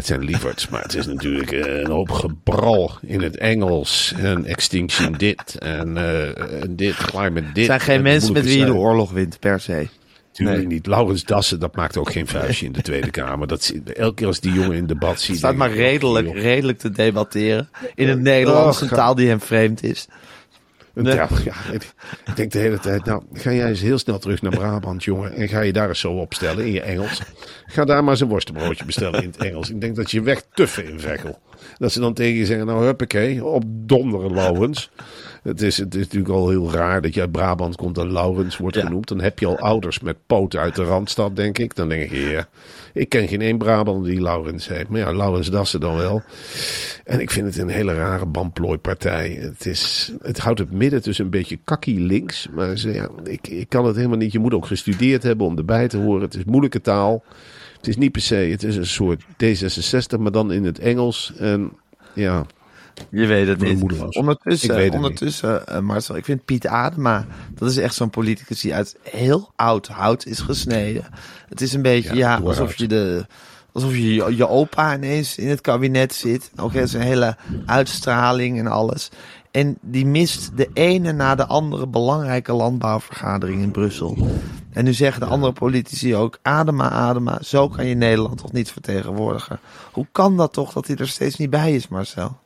het 0.00 0.08
zijn 0.08 0.24
lieverds, 0.24 0.68
maar 0.68 0.82
het 0.82 0.94
is 0.94 1.06
natuurlijk 1.06 1.52
eh, 1.52 1.80
een 1.80 1.90
hoop 1.90 2.10
gebral 2.10 2.90
in 3.02 3.22
het 3.22 3.36
Engels. 3.36 4.12
En 4.16 4.44
Extinction 4.44 5.12
dit 5.12 5.56
en 5.58 5.96
eh, 5.96 6.62
en 6.62 6.76
dit, 6.76 6.94
climate 6.94 7.46
dit. 7.46 7.56
Het 7.56 7.64
zijn 7.64 7.80
geen 7.80 7.96
En 7.96 8.02
mensen 8.02 8.32
met 8.32 8.44
wie 8.44 8.58
je 8.58 8.64
de 8.64 8.74
oorlog 8.74 9.10
wint, 9.10 9.38
per 9.38 9.60
se. 9.60 9.88
Tuurlijk 10.32 10.58
Nee. 10.58 10.66
niet. 10.66 10.86
Laurens 10.86 11.24
Dassen, 11.24 11.60
dat 11.60 11.76
maakt 11.76 11.96
ook 11.96 12.12
geen 12.12 12.26
vuistje 12.26 12.66
in 12.66 12.72
de 12.72 12.82
Tweede 12.82 13.10
Kamer. 13.10 13.46
Dat, 13.46 13.74
elke 13.94 14.14
keer 14.14 14.26
als 14.26 14.40
die 14.40 14.52
jongen 14.52 14.76
in 14.76 14.86
debat 14.86 15.18
ziet... 15.20 15.28
Het 15.28 15.38
staat 15.38 15.54
maar 15.54 15.70
ik, 15.70 15.76
redelijk, 15.76 16.32
redelijk 16.32 16.78
te 16.78 16.90
debatteren. 16.90 17.68
In 17.94 18.08
het 18.08 18.20
Nederlands, 18.20 18.80
een 18.80 18.88
taal 18.88 19.14
die 19.14 19.28
hem 19.28 19.40
vreemd 19.40 19.82
is. 19.82 20.08
Nee. 20.94 21.14
ja, 21.14 21.28
ik, 21.72 21.92
ik 22.26 22.36
denk 22.36 22.52
de 22.52 22.58
hele 22.58 22.78
tijd, 22.78 23.04
nou, 23.04 23.22
ga 23.32 23.52
jij 23.52 23.68
eens 23.68 23.80
heel 23.80 23.98
snel 23.98 24.18
terug 24.18 24.42
naar 24.42 24.52
Brabant, 24.52 25.04
jongen. 25.04 25.32
En 25.32 25.48
ga 25.48 25.60
je 25.60 25.72
daar 25.72 25.88
eens 25.88 26.00
zo 26.00 26.12
opstellen 26.12 26.66
in 26.66 26.72
je 26.72 26.80
Engels. 26.80 27.22
Ga 27.66 27.84
daar 27.84 28.02
maar 28.02 28.12
eens 28.12 28.20
een 28.20 28.28
worstenbroodje 28.28 28.84
bestellen 28.84 29.22
in 29.22 29.28
het 29.28 29.36
Engels. 29.36 29.70
Ik 29.70 29.80
denk 29.80 29.96
dat 29.96 30.10
je 30.10 30.22
weg 30.22 30.42
tuffen 30.54 30.84
in 30.88 31.00
Veghel. 31.00 31.38
Dat 31.78 31.92
ze 31.92 32.00
dan 32.00 32.14
tegen 32.14 32.38
je 32.38 32.46
zeggen, 32.46 32.66
nou 32.66 32.84
huppakee, 32.84 33.44
op 33.44 33.62
donderen 33.66 34.34
Laurens. 34.34 34.90
Het 35.42 35.62
is, 35.62 35.76
het 35.76 35.94
is 35.94 36.02
natuurlijk 36.02 36.30
al 36.34 36.48
heel 36.48 36.72
raar 36.72 37.00
dat 37.02 37.14
je 37.14 37.20
uit 37.20 37.32
Brabant 37.32 37.76
komt 37.76 37.98
en 37.98 38.12
Laurens 38.12 38.56
wordt 38.56 38.76
Ja. 38.76 38.82
genoemd. 38.86 39.08
Dan 39.08 39.20
heb 39.20 39.38
je 39.38 39.46
al 39.46 39.58
ouders 39.58 40.00
met 40.00 40.16
poten 40.26 40.60
uit 40.60 40.74
de 40.74 40.84
Randstad, 40.84 41.36
denk 41.36 41.58
ik. 41.58 41.74
Dan 41.74 41.88
denk 41.88 42.10
je, 42.10 42.20
ja, 42.20 42.48
ik 42.92 43.08
ken 43.08 43.28
geen 43.28 43.40
één 43.40 43.58
Brabander 43.58 44.10
die 44.10 44.20
Laurens 44.20 44.68
heeft. 44.68 44.88
Maar 44.88 45.00
ja, 45.00 45.12
Laurens 45.12 45.50
Dassen 45.50 45.80
dan 45.80 45.96
wel. 45.96 46.22
En 47.04 47.20
ik 47.20 47.30
vind 47.30 47.46
het 47.46 47.58
een 47.58 47.68
hele 47.68 47.94
rare 47.94 48.26
bamplooipartij. 48.26 49.38
Het, 49.40 49.66
is, 49.66 50.12
het 50.22 50.38
houdt 50.38 50.58
het 50.58 50.72
midden 50.72 51.02
tussen 51.02 51.24
een 51.24 51.30
beetje 51.30 51.58
kakkie 51.64 52.00
links. 52.00 52.48
Maar 52.54 52.78
ja, 52.78 53.08
ik, 53.24 53.48
ik 53.48 53.68
kan 53.68 53.84
het 53.84 53.96
helemaal 53.96 54.18
niet. 54.18 54.32
Je 54.32 54.38
moet 54.38 54.54
ook 54.54 54.66
gestudeerd 54.66 55.22
hebben 55.22 55.46
om 55.46 55.58
erbij 55.58 55.88
te 55.88 55.96
horen. 55.96 56.22
Het 56.22 56.34
is 56.34 56.44
moeilijke 56.44 56.80
taal. 56.80 57.24
Het 57.76 57.88
is 57.88 57.96
niet 57.96 58.12
per 58.12 58.20
se. 58.20 58.34
Het 58.34 58.62
is 58.62 58.76
een 58.76 58.86
soort 58.86 59.22
D66, 59.22 60.18
maar 60.18 60.32
dan 60.32 60.52
in 60.52 60.64
het 60.64 60.78
Engels. 60.78 61.32
En 61.38 61.72
ja, 62.14 62.46
Je 63.10 63.26
weet 63.26 63.46
het 63.46 63.60
niet. 63.60 63.82
Ondertussen, 64.16 64.78
Ik 64.78 64.84
het 64.84 64.94
ondertussen 64.94 65.66
eh, 65.66 65.80
Marcel, 65.80 66.16
ik 66.16 66.24
vind 66.24 66.44
Piet 66.44 66.66
Adema, 66.66 67.26
dat 67.54 67.70
is 67.70 67.76
echt 67.76 67.94
zo'n 67.94 68.10
politicus 68.10 68.60
die 68.60 68.74
uit 68.74 68.96
heel 69.02 69.52
oud 69.56 69.88
hout 69.88 70.26
is 70.26 70.40
gesneden. 70.40 71.04
Het 71.48 71.60
is 71.60 71.72
een 71.72 71.82
beetje, 71.82 72.14
Ja, 72.14 72.38
ja, 72.38 72.44
alsof 72.44 72.74
je 72.76 72.88
de... 72.88 73.26
Alsof 73.72 73.92
je, 73.92 74.14
je 74.14 74.36
je 74.36 74.48
opa 74.48 74.94
ineens 74.94 75.38
in 75.38 75.48
het 75.48 75.60
kabinet 75.60 76.14
zit. 76.14 76.50
Ook 76.56 76.72
heeft 76.72 76.90
zijn 76.90 77.02
hele 77.02 77.36
uitstraling 77.66 78.58
en 78.58 78.66
alles. 78.66 79.10
En 79.50 79.78
die 79.80 80.06
mist 80.06 80.56
de 80.56 80.70
ene 80.72 81.12
na 81.12 81.34
de 81.34 81.46
andere 81.46 81.86
belangrijke 81.86 82.52
landbouwvergadering 82.52 83.62
in 83.62 83.70
Brussel. 83.70 84.16
En 84.70 84.84
nu 84.84 84.92
zeggen 84.92 85.20
de 85.20 85.26
andere 85.26 85.52
politici 85.52 86.16
ook: 86.16 86.38
Adema, 86.42 86.90
Adema, 86.90 87.38
zo 87.42 87.68
kan 87.68 87.86
je 87.86 87.94
Nederland 87.94 88.38
toch 88.38 88.52
niet 88.52 88.70
vertegenwoordigen. 88.70 89.60
Hoe 89.92 90.06
kan 90.12 90.36
dat 90.36 90.52
toch 90.52 90.72
dat 90.72 90.86
hij 90.86 90.96
er 90.96 91.08
steeds 91.08 91.36
niet 91.36 91.50
bij 91.50 91.74
is, 91.74 91.88
Marcel? 91.88 92.38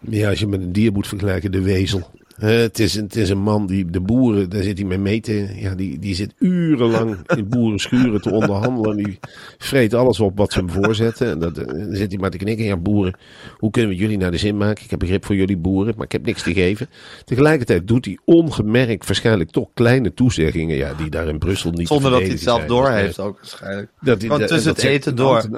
Ja, 0.00 0.28
als 0.30 0.38
je 0.38 0.46
met 0.46 0.60
een 0.62 0.72
dier 0.72 0.92
moet 0.92 1.06
vergelijken, 1.08 1.52
de 1.52 1.62
wezel. 1.62 2.10
Het, 2.38 2.78
is, 2.78 2.94
een- 2.94 3.04
het 3.04 3.16
is 3.16 3.30
een 3.30 3.38
man 3.42 3.66
die 3.66 3.90
de 3.90 4.00
boeren, 4.00 4.50
daar 4.50 4.62
zit 4.62 4.78
hij 4.78 4.86
mee 4.86 4.98
mee 4.98 5.20
te. 5.20 5.48
Ja, 5.56 5.74
die, 5.74 5.98
die 5.98 6.14
zit 6.14 6.34
urenlang 6.38 7.16
in 7.36 7.48
boerenschuren 7.48 8.20
te 8.20 8.30
onderhandelen. 8.30 8.96
Die 8.96 9.18
vreet 9.58 9.94
alles 9.94 10.20
op 10.20 10.36
wat 10.38 10.52
ze 10.52 10.58
hem 10.58 10.70
voorzetten. 10.70 11.30
En 11.30 11.38
dat, 11.38 11.58
eh, 11.58 11.66
dan 11.66 11.94
zit 11.96 12.10
hij 12.10 12.20
maar 12.20 12.30
te 12.30 12.36
knikken. 12.36 12.64
Ja, 12.64 12.76
boeren, 12.76 13.18
hoe 13.56 13.70
kunnen 13.70 13.90
we 13.90 13.96
jullie 13.96 14.16
naar 14.18 14.30
de 14.30 14.36
zin 14.36 14.56
maken? 14.56 14.84
Ik 14.84 14.90
heb 14.90 14.98
begrip 14.98 15.24
voor 15.24 15.34
jullie 15.36 15.56
boeren, 15.56 15.94
maar 15.96 16.04
ik 16.04 16.12
heb 16.12 16.24
niks 16.26 16.42
te 16.42 16.52
geven. 16.52 16.86
Tegelijkertijd 17.24 17.88
doet 17.88 18.04
hij 18.04 18.18
ongemerkt 18.24 19.06
waarschijnlijk 19.06 19.50
toch 19.50 19.68
kleine 19.74 20.14
toezeggingen. 20.14 20.76
Ja, 20.76 20.94
die 20.94 21.10
daar 21.10 21.28
in 21.28 21.38
Brussel 21.38 21.70
niet 21.70 21.88
Zonder 21.88 22.10
dat 22.10 22.20
hij 22.20 22.28
het 22.30 22.40
zelf 22.40 22.56
zijn. 22.56 22.68
door 22.68 22.84
Dus, 22.84 22.94
heeft 22.94 23.18
ook 23.20 23.36
waarschijnlijk. 23.36 23.90
dat 24.00 24.22
Want 24.22 24.46
tussen 24.46 24.70
het 24.72 24.82
eten 24.82 25.16
door. 25.16 25.48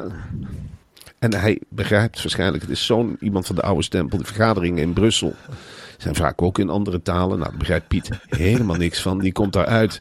En 1.21 1.35
hij 1.35 1.61
begrijpt 1.69 2.23
waarschijnlijk, 2.23 2.63
het 2.63 2.73
is 2.73 2.87
zo'n 2.87 3.17
iemand 3.21 3.47
van 3.47 3.57
de 3.57 3.63
oude 3.63 3.83
stempel, 3.83 4.19
de 4.19 4.25
vergaderingen 4.25 4.83
in 4.83 4.93
Brussel 4.93 5.35
zijn 6.03 6.15
vaak 6.15 6.43
ook 6.43 6.59
in 6.59 6.69
andere 6.71 7.03
talen. 7.03 7.39
Nou, 7.39 7.51
daar 7.51 7.59
begrijpt 7.59 7.89
Piet 7.89 8.09
helemaal 8.29 8.77
niks 8.77 9.01
van. 9.03 9.19
Die 9.19 9.33
komt 9.33 9.53
daaruit. 9.53 10.01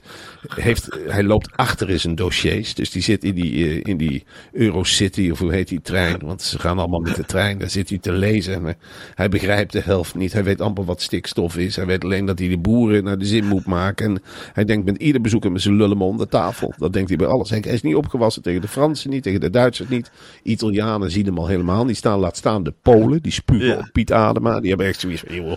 Heeft, 0.56 0.88
hij 1.08 1.24
loopt 1.24 1.50
achter 1.56 1.90
in 1.90 2.00
zijn 2.00 2.16
dossiers. 2.16 2.74
Dus 2.74 2.92
die 2.92 3.02
zit 3.02 3.24
in 3.24 3.36
die, 3.36 3.66
eh, 3.66 3.80
in 3.84 3.98
die 3.98 4.24
Eurocity, 4.52 5.30
of 5.32 5.40
hoe 5.40 5.54
heet 5.54 5.68
die 5.68 5.82
trein? 5.82 6.18
Want 6.26 6.42
ze 6.42 6.60
gaan 6.60 6.80
allemaal 6.80 7.00
met 7.00 7.16
de 7.16 7.26
trein. 7.26 7.58
Daar 7.58 7.70
zit 7.70 7.90
hij 7.90 7.98
te 7.98 8.12
lezen. 8.12 8.62
Maar 8.62 8.76
hij 9.16 9.30
begrijpt 9.30 9.72
de 9.72 9.82
helft 9.82 10.16
niet. 10.16 10.34
Hij 10.34 10.44
weet 10.44 10.62
amper 10.62 10.86
wat 10.86 11.02
stikstof 11.02 11.58
is. 11.58 11.76
Hij 11.76 11.86
weet 11.86 12.04
alleen 12.04 12.26
dat 12.26 12.40
hij 12.40 12.48
de 12.48 12.58
boeren 12.58 13.04
naar 13.04 13.18
de 13.18 13.26
zin 13.26 13.46
moet 13.46 13.66
maken. 13.66 14.06
En 14.06 14.22
hij 14.54 14.66
denkt 14.66 14.86
met 14.86 14.98
ieder 14.98 15.22
bezoeker 15.22 15.52
met 15.52 15.62
zijn 15.62 15.76
lullen 15.76 16.02
om 16.02 16.18
de 16.18 16.28
tafel. 16.28 16.74
Dat 16.78 16.94
denkt 16.94 17.10
hij 17.10 17.18
bij 17.18 17.28
alles. 17.28 17.50
Hij 17.50 17.60
is 17.60 17.82
niet 17.82 17.96
opgewassen 17.96 18.42
tegen 18.42 18.62
de 18.62 18.68
Fransen 18.68 19.10
niet, 19.10 19.24
tegen 19.24 19.40
de 19.40 19.50
Duitsers 19.50 19.90
niet. 19.90 20.12
Italianen 20.44 21.12
zien 21.12 21.26
hem 21.26 21.38
al 21.38 21.48
helemaal 21.48 21.86
niet 21.86 21.98
staan. 21.98 22.20
Laat 22.20 22.38
staan 22.38 22.64
de 22.64 22.74
Polen. 22.82 23.22
Die 23.22 23.32
spugen 23.32 23.68
Ja. 23.68 23.78
op 23.78 23.90
Piet 23.92 24.12
Adema. 24.12 24.60
Die 24.60 24.70
hebben 24.70 24.88
echt 24.88 25.00
zoiets 25.00 25.24
van, 25.28 25.36
joh, 25.36 25.56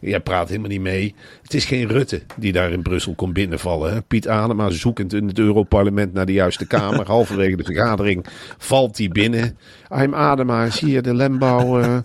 jij 0.00 0.20
praat 0.20 0.48
helemaal 0.48 0.68
niet 0.68 0.80
mee. 0.80 1.14
Het 1.42 1.54
is 1.54 1.64
geen 1.64 1.88
Rutte 1.88 2.22
die 2.36 2.52
daar 2.52 2.72
in 2.72 2.82
Brussel 2.82 3.14
komt 3.14 3.32
binnenvallen. 3.32 3.92
Hè? 3.92 4.02
Piet 4.02 4.28
Adema 4.28 4.70
zoekend 4.70 5.12
in 5.12 5.26
het 5.26 5.38
Europarlement 5.38 6.12
naar 6.12 6.26
de 6.26 6.32
juiste 6.32 6.66
kamer. 6.66 7.06
Halverwege 7.14 7.56
de 7.56 7.64
vergadering 7.64 8.26
valt 8.58 8.98
hij 8.98 9.08
binnen. 9.08 9.58
I'm 9.96 10.14
Adema, 10.14 10.70
zie 10.70 10.90
je 10.90 11.02
de 11.02 11.14
landbouw... 11.14 11.80
eh, 11.80 11.98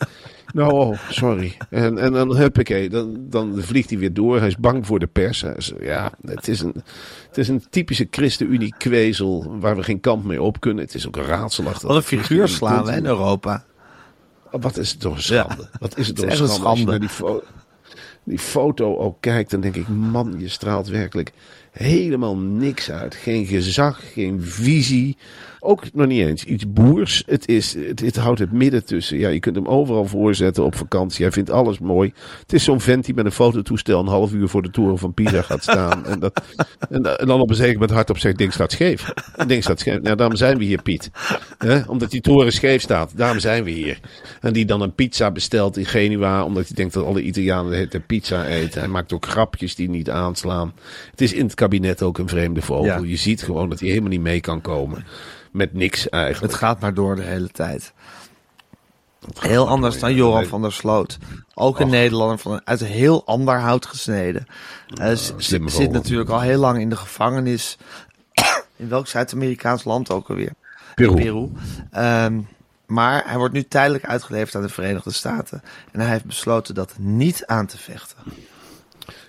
nou, 0.53 0.71
oh, 0.71 0.97
sorry. 1.09 1.57
En, 1.69 1.97
en 1.97 2.13
dan 2.13 2.35
huppakee, 2.35 2.89
dan, 2.89 3.17
dan 3.19 3.53
vliegt 3.57 3.89
hij 3.89 3.99
weer 3.99 4.13
door. 4.13 4.37
Hij 4.37 4.47
is 4.47 4.57
bang 4.57 4.85
voor 4.85 4.99
de 4.99 5.07
pers. 5.07 5.43
Is- 5.43 5.73
ja, 5.81 6.11
het 6.25 6.47
is 6.47 6.59
een, 6.61 6.73
het 7.27 7.37
is 7.37 7.47
een 7.47 7.63
typische 7.69 8.07
ChristenUnie-kwezel 8.11 9.57
waar 9.59 9.75
we 9.75 9.83
geen 9.83 9.99
kant 9.99 10.23
mee 10.23 10.41
op 10.41 10.59
kunnen. 10.59 10.83
Het 10.83 10.95
is 10.95 11.07
ook 11.07 11.15
raadselachtig. 11.15 11.87
Wat 11.87 11.97
een 11.97 12.03
figuur 12.03 12.47
slaan 12.47 12.85
we 12.85 12.91
in 12.91 13.05
Europa. 13.05 13.63
Wat 14.51 14.77
is 14.77 14.91
het 14.91 14.99
toch 14.99 15.15
een 15.15 15.21
schande? 15.21 15.69
Wat 15.79 15.97
is 15.97 16.07
het 16.07 16.15
toch 16.15 16.25
een 16.25 16.41
een 16.41 16.47
schande. 16.47 16.99
Die 18.23 18.39
foto 18.39 18.97
ook 18.97 19.17
kijkt, 19.19 19.51
dan 19.51 19.61
denk 19.61 19.75
ik, 19.75 19.87
man, 19.87 20.35
je 20.37 20.49
straalt 20.49 20.87
werkelijk 20.87 21.31
helemaal 21.79 22.37
niks 22.37 22.91
uit. 22.91 23.15
Geen 23.15 23.45
gezag, 23.45 24.13
geen 24.13 24.41
visie. 24.41 25.17
Ook 25.61 25.93
nog 25.93 26.07
niet 26.07 26.25
eens 26.25 26.43
iets 26.43 26.71
boers. 26.73 27.23
Het, 27.25 27.47
is, 27.47 27.75
het, 27.95 28.15
houdt 28.15 28.39
het 28.39 28.51
midden 28.51 28.85
tussen. 28.85 29.17
Ja, 29.17 29.29
je 29.29 29.39
kunt 29.39 29.55
hem 29.55 29.67
overal 29.67 30.05
voorzetten 30.05 30.63
op 30.63 30.75
vakantie. 30.75 31.23
Hij 31.23 31.33
vindt 31.33 31.49
alles 31.49 31.79
mooi. 31.79 32.13
Het 32.41 32.53
is 32.53 32.63
zo'n 32.63 32.81
vent 32.81 33.05
die 33.05 33.13
met 33.13 33.25
een 33.25 33.31
fototoestel 33.31 33.99
een 33.99 34.07
half 34.07 34.33
uur 34.33 34.47
voor 34.47 34.61
de 34.61 34.69
toren 34.69 34.97
van 34.97 35.13
Pisa 35.13 35.41
gaat 35.41 35.63
staan. 35.63 36.05
en, 36.05 36.19
dat, 36.19 36.41
en, 36.89 37.01
da- 37.01 37.15
en 37.15 37.27
dan 37.27 37.41
op 37.41 37.49
een 37.49 37.55
zeker 37.55 37.73
moment 37.73 37.91
hardop 37.91 38.17
zegt, 38.17 38.37
ding 38.37 38.53
staat 38.53 38.71
scheef. 38.71 39.11
Ding 39.47 39.63
staat 39.63 39.79
scheef. 39.79 40.01
Nou, 40.01 40.15
daarom 40.15 40.35
zijn 40.37 40.57
we 40.57 40.63
hier, 40.63 40.81
Piet. 40.81 41.11
Omdat 41.87 42.11
die 42.11 42.21
toren 42.21 42.51
scheef 42.51 42.81
staat. 42.81 43.11
Daarom 43.15 43.39
zijn 43.39 43.63
we 43.63 43.71
hier. 43.71 43.99
En 44.41 44.53
die 44.53 44.65
dan 44.65 44.81
een 44.81 44.95
pizza 44.95 45.31
bestelt 45.31 45.77
in 45.77 45.85
Genua. 45.85 46.43
Omdat 46.43 46.67
hij 46.67 46.75
denkt 46.75 46.93
dat 46.93 47.05
alle 47.05 47.21
Italianen 47.21 47.89
de 47.89 47.99
pizza 47.99 48.45
eten. 48.45 48.79
Hij 48.79 48.89
maakt 48.89 49.13
ook 49.13 49.25
grapjes 49.25 49.75
die 49.75 49.89
niet 49.89 50.09
aanslaan. 50.09 50.73
Het 51.11 51.21
is 51.21 51.33
in 51.33 51.43
het 51.45 51.53
kabinet 51.69 52.01
ook 52.01 52.17
een 52.17 52.27
vreemde 52.27 52.61
vogel. 52.61 52.85
Ja. 52.85 52.97
Je 52.97 53.15
ziet 53.15 53.43
gewoon 53.43 53.69
dat 53.69 53.79
hij 53.79 53.89
helemaal 53.89 54.09
niet 54.09 54.21
mee 54.21 54.39
kan 54.39 54.61
komen. 54.61 55.05
Met 55.51 55.73
niks 55.73 56.09
eigenlijk. 56.09 56.51
Het 56.51 56.61
gaat 56.61 56.79
maar 56.79 56.93
door 56.93 57.15
de 57.15 57.21
hele 57.21 57.49
tijd. 57.49 57.93
Heel 59.39 59.67
anders 59.67 59.99
dan 59.99 60.13
Joran 60.13 60.45
van 60.45 60.61
der 60.61 60.73
Sloot. 60.73 61.17
Ook 61.53 61.79
een 61.79 61.89
Nederlander 61.89 62.37
van 62.37 62.61
uit 62.63 62.81
een 62.81 62.87
heel 62.87 63.25
ander 63.25 63.59
hout 63.59 63.85
gesneden. 63.85 64.47
Hij 64.87 65.15
slimme 65.15 65.69
zit 65.69 65.91
natuurlijk 65.91 66.29
al 66.29 66.41
heel 66.41 66.59
lang 66.59 66.79
in 66.79 66.89
de 66.89 66.95
gevangenis. 66.95 67.77
In 68.75 68.89
welk 68.89 69.07
Zuid-Amerikaans 69.07 69.83
land 69.83 70.11
ook 70.11 70.29
alweer? 70.29 70.53
Peru. 70.95 71.15
Peru. 71.15 71.51
Ehm, 71.91 72.39
maar 72.85 73.23
hij 73.25 73.37
wordt 73.37 73.53
nu 73.53 73.63
tijdelijk 73.63 74.05
uitgeleverd 74.05 74.55
aan 74.55 74.61
de 74.61 74.69
Verenigde 74.69 75.11
Staten. 75.11 75.61
En 75.91 75.99
hij 75.99 76.09
heeft 76.09 76.25
besloten 76.25 76.75
dat 76.75 76.93
niet 76.97 77.45
aan 77.45 77.65
te 77.65 77.77
vechten. 77.77 78.17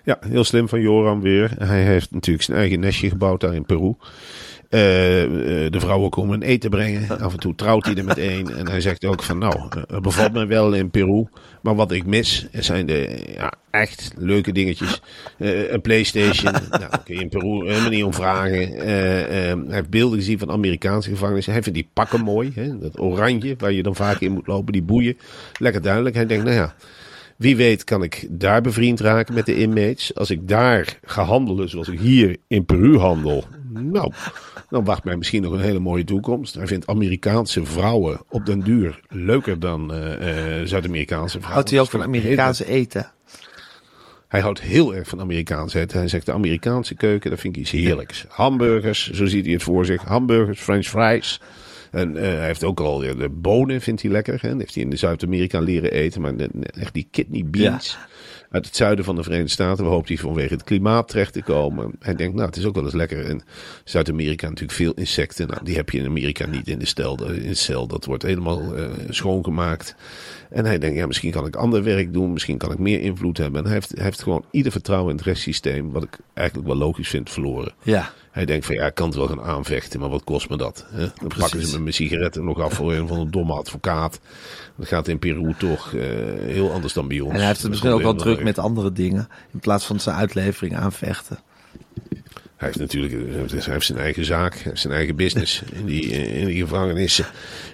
Ja, 0.04 0.18
heel 0.20 0.44
slim 0.44 0.68
van 0.68 0.80
Joram 0.80 1.20
weer. 1.20 1.50
Hij 1.58 1.82
heeft 1.82 2.10
natuurlijk 2.10 2.44
zijn 2.44 2.58
eigen 2.58 2.80
nestje 2.80 3.08
gebouwd 3.08 3.40
daar 3.40 3.54
in 3.54 3.64
Peru. 3.64 3.94
Eh, 4.68 5.22
eh, 5.22 5.72
de 5.72 5.80
vrouwen 5.80 6.10
komen 6.10 6.34
een 6.34 6.48
eten 6.48 6.70
brengen. 6.70 7.20
Af 7.20 7.32
en 7.32 7.38
toe 7.38 7.54
trouwt 7.54 7.84
hij 7.84 7.94
er 7.94 8.04
met 8.04 8.18
één. 8.18 8.56
En 8.56 8.68
hij 8.68 8.80
zegt 8.80 9.04
ook 9.04 9.22
van 9.22 9.38
nou, 9.38 9.54
eh, 9.54 9.82
het 9.86 10.02
bevalt 10.02 10.32
me 10.32 10.46
wel 10.46 10.72
in 10.72 10.90
Peru. 10.90 11.26
Maar 11.62 11.74
wat 11.74 11.92
ik 11.92 12.06
mis 12.06 12.46
zijn 12.52 12.86
de 12.86 13.26
ja, 13.34 13.52
echt 13.70 14.12
leuke 14.16 14.52
dingetjes. 14.52 15.02
Eh, 15.38 15.70
een 15.70 15.80
Playstation. 15.80 16.52
nou, 16.70 16.92
kun 17.04 17.14
je 17.14 17.20
in 17.20 17.28
Peru 17.28 17.68
helemaal 17.68 17.90
niet 17.90 18.04
om 18.04 18.14
vragen. 18.14 18.74
Eh, 18.74 19.50
eh, 19.50 19.58
hij 19.66 19.74
heeft 19.74 19.90
beelden 19.90 20.18
gezien 20.18 20.38
van 20.38 20.50
Amerikaanse 20.50 21.10
gevangenissen. 21.10 21.52
Hij 21.52 21.62
vindt 21.62 21.78
die 21.78 21.88
pakken 21.92 22.20
mooi. 22.20 22.52
Hè? 22.54 22.78
Dat 22.78 23.00
oranje 23.00 23.54
waar 23.58 23.72
je 23.72 23.82
dan 23.82 23.96
vaak 23.96 24.20
in 24.20 24.32
moet 24.32 24.46
lopen. 24.46 24.72
Die 24.72 24.82
boeien. 24.82 25.18
Lekker 25.58 25.82
duidelijk. 25.82 26.14
Hij 26.14 26.26
denkt 26.26 26.44
nou 26.44 26.56
ja. 26.56 26.74
Wie 27.40 27.56
weet 27.56 27.84
kan 27.84 28.02
ik 28.02 28.26
daar 28.30 28.60
bevriend 28.60 29.00
raken 29.00 29.34
met 29.34 29.46
de 29.46 29.56
inmates. 29.56 30.14
Als 30.14 30.30
ik 30.30 30.48
daar 30.48 30.98
ga 31.04 31.22
handelen 31.22 31.68
zoals 31.68 31.88
ik 31.88 32.00
hier 32.00 32.36
in 32.46 32.64
Peru 32.64 32.98
handel. 32.98 33.44
Nou, 33.68 34.12
dan 34.70 34.84
wacht 34.84 35.04
mij 35.04 35.16
misschien 35.16 35.42
nog 35.42 35.52
een 35.52 35.60
hele 35.60 35.78
mooie 35.78 36.04
toekomst. 36.04 36.54
Hij 36.54 36.66
vindt 36.66 36.86
Amerikaanse 36.86 37.64
vrouwen 37.64 38.20
op 38.28 38.46
den 38.46 38.60
duur 38.60 39.00
leuker 39.08 39.58
dan 39.58 39.92
eh, 39.92 40.60
eh, 40.60 40.66
Zuid-Amerikaanse 40.66 41.28
vrouwen. 41.28 41.52
Houdt 41.52 41.70
hij 41.70 41.80
ook 41.80 41.90
van 41.90 42.02
Amerikaanse 42.02 42.66
eten? 42.66 43.12
hij 44.28 44.40
houdt 44.40 44.60
heel 44.60 44.94
erg 44.94 45.08
van 45.08 45.20
Amerikaans 45.20 45.74
eten. 45.74 45.98
Hij 45.98 46.08
zegt 46.08 46.26
de 46.26 46.32
Amerikaanse 46.32 46.94
keuken, 46.94 47.30
dat 47.30 47.40
vind 47.40 47.56
ik 47.56 47.62
iets 47.62 47.70
heerlijks. 47.70 48.24
Hamburgers, 48.28 49.10
zo 49.10 49.26
ziet 49.26 49.44
hij 49.44 49.52
het 49.52 49.62
voor 49.62 49.84
zich. 49.84 50.02
Hamburgers, 50.02 50.60
french 50.60 50.86
fries. 50.86 51.40
En 51.90 52.16
eh, 52.16 52.22
hij 52.22 52.46
heeft 52.46 52.64
ook 52.64 52.80
al 52.80 53.04
ja, 53.04 53.14
de 53.14 53.28
bonen, 53.28 53.80
vindt 53.80 54.02
hij 54.02 54.10
lekker. 54.10 54.38
Hè? 54.42 54.48
Dat 54.48 54.58
heeft 54.58 54.74
hij 54.74 54.84
in 54.84 54.98
Zuid-Amerika 54.98 55.60
leren 55.60 55.92
eten. 55.92 56.20
Maar 56.20 56.36
de- 56.36 56.50
echt 56.80 56.94
die 56.94 57.08
kidney 57.10 57.44
beans 57.46 57.98
uit 58.50 58.66
het 58.66 58.76
zuiden 58.76 59.04
van 59.04 59.16
de 59.16 59.22
Verenigde 59.22 59.50
Staten. 59.52 59.84
Waar 59.84 59.92
hoopt 59.92 60.08
hij 60.08 60.16
vanwege 60.16 60.52
het 60.54 60.64
klimaat 60.64 61.08
terecht 61.08 61.32
te 61.32 61.42
komen. 61.42 61.92
Hij 61.98 62.14
denkt, 62.14 62.34
nou, 62.34 62.46
het 62.46 62.56
is 62.56 62.64
ook 62.64 62.74
wel 62.74 62.84
eens 62.84 62.92
lekker. 62.94 63.18
In 63.28 63.42
Zuid-Amerika 63.84 64.46
natuurlijk 64.48 64.78
veel 64.78 64.92
insecten. 64.92 65.48
Nou, 65.48 65.64
die 65.64 65.76
heb 65.76 65.90
je 65.90 65.98
in 65.98 66.06
Amerika 66.06 66.46
niet 66.46 66.68
in 66.68 66.78
de, 66.78 66.86
stel, 66.86 67.30
in 67.32 67.48
de 67.48 67.54
cel. 67.54 67.86
Dat 67.86 68.04
wordt 68.04 68.22
helemaal 68.22 68.76
eh, 68.76 68.84
schoongemaakt. 69.08 69.94
En 70.50 70.64
hij 70.64 70.78
denkt, 70.78 70.96
ja, 70.96 71.06
misschien 71.06 71.30
kan 71.30 71.46
ik 71.46 71.56
ander 71.56 71.82
werk 71.82 72.12
doen. 72.12 72.32
Misschien 72.32 72.58
kan 72.58 72.72
ik 72.72 72.78
meer 72.78 73.00
invloed 73.00 73.38
hebben. 73.38 73.60
En 73.60 73.64
hij 73.66 73.74
heeft, 73.74 73.90
hij 73.94 74.04
heeft 74.04 74.22
gewoon 74.22 74.44
ieder 74.50 74.72
vertrouwen 74.72 75.10
in 75.10 75.16
het 75.16 75.26
rechtssysteem. 75.26 75.90
Wat 75.92 76.02
ik 76.02 76.18
eigenlijk 76.34 76.68
wel 76.68 76.76
logisch 76.76 77.08
vind, 77.08 77.30
verloren. 77.30 77.72
Ja. 77.82 78.12
Hij 78.30 78.44
denkt 78.44 78.66
van 78.66 78.74
ja, 78.74 78.86
ik 78.86 78.94
kan 78.94 79.06
het 79.06 79.16
wel 79.16 79.26
gaan 79.26 79.42
aanvechten, 79.42 80.00
maar 80.00 80.08
wat 80.08 80.24
kost 80.24 80.48
me 80.48 80.56
dat? 80.56 80.86
Hè? 80.90 81.06
Dan 81.20 81.30
pakken 81.38 81.66
ze 81.66 81.76
me 81.76 81.82
mijn 81.82 81.94
sigaretten 81.94 82.44
nog 82.44 82.60
af 82.60 82.72
voor 82.72 82.94
een 82.94 83.08
van 83.08 83.18
een 83.18 83.30
domme 83.30 83.52
advocaat. 83.52 84.20
Dat 84.76 84.88
gaat 84.88 85.08
in 85.08 85.18
Peru 85.18 85.54
toch 85.58 85.94
eh, 85.94 86.02
heel 86.40 86.72
anders 86.72 86.92
dan 86.92 87.08
bij 87.08 87.20
ons. 87.20 87.32
En 87.32 87.38
hij 87.38 87.46
heeft 87.46 87.62
het 87.62 87.62
Dat 87.62 87.70
misschien 87.70 87.90
ook 87.90 88.02
wel 88.02 88.14
druk 88.14 88.42
met 88.42 88.58
andere 88.58 88.92
dingen. 88.92 89.28
In 89.52 89.58
plaats 89.58 89.84
van 89.86 90.00
zijn 90.00 90.16
uitlevering 90.16 90.76
aanvechten. 90.76 91.38
Hij 92.60 92.68
heeft 92.68 92.78
natuurlijk 92.78 93.12
hij 93.12 93.72
heeft 93.72 93.86
zijn 93.86 93.98
eigen 93.98 94.24
zaak, 94.24 94.54
hij 94.54 94.62
heeft 94.64 94.80
zijn 94.80 94.92
eigen 94.92 95.16
business 95.16 95.62
in 95.80 95.86
die, 95.86 96.02
in 96.10 96.46
die 96.46 96.60
gevangenissen. 96.60 97.26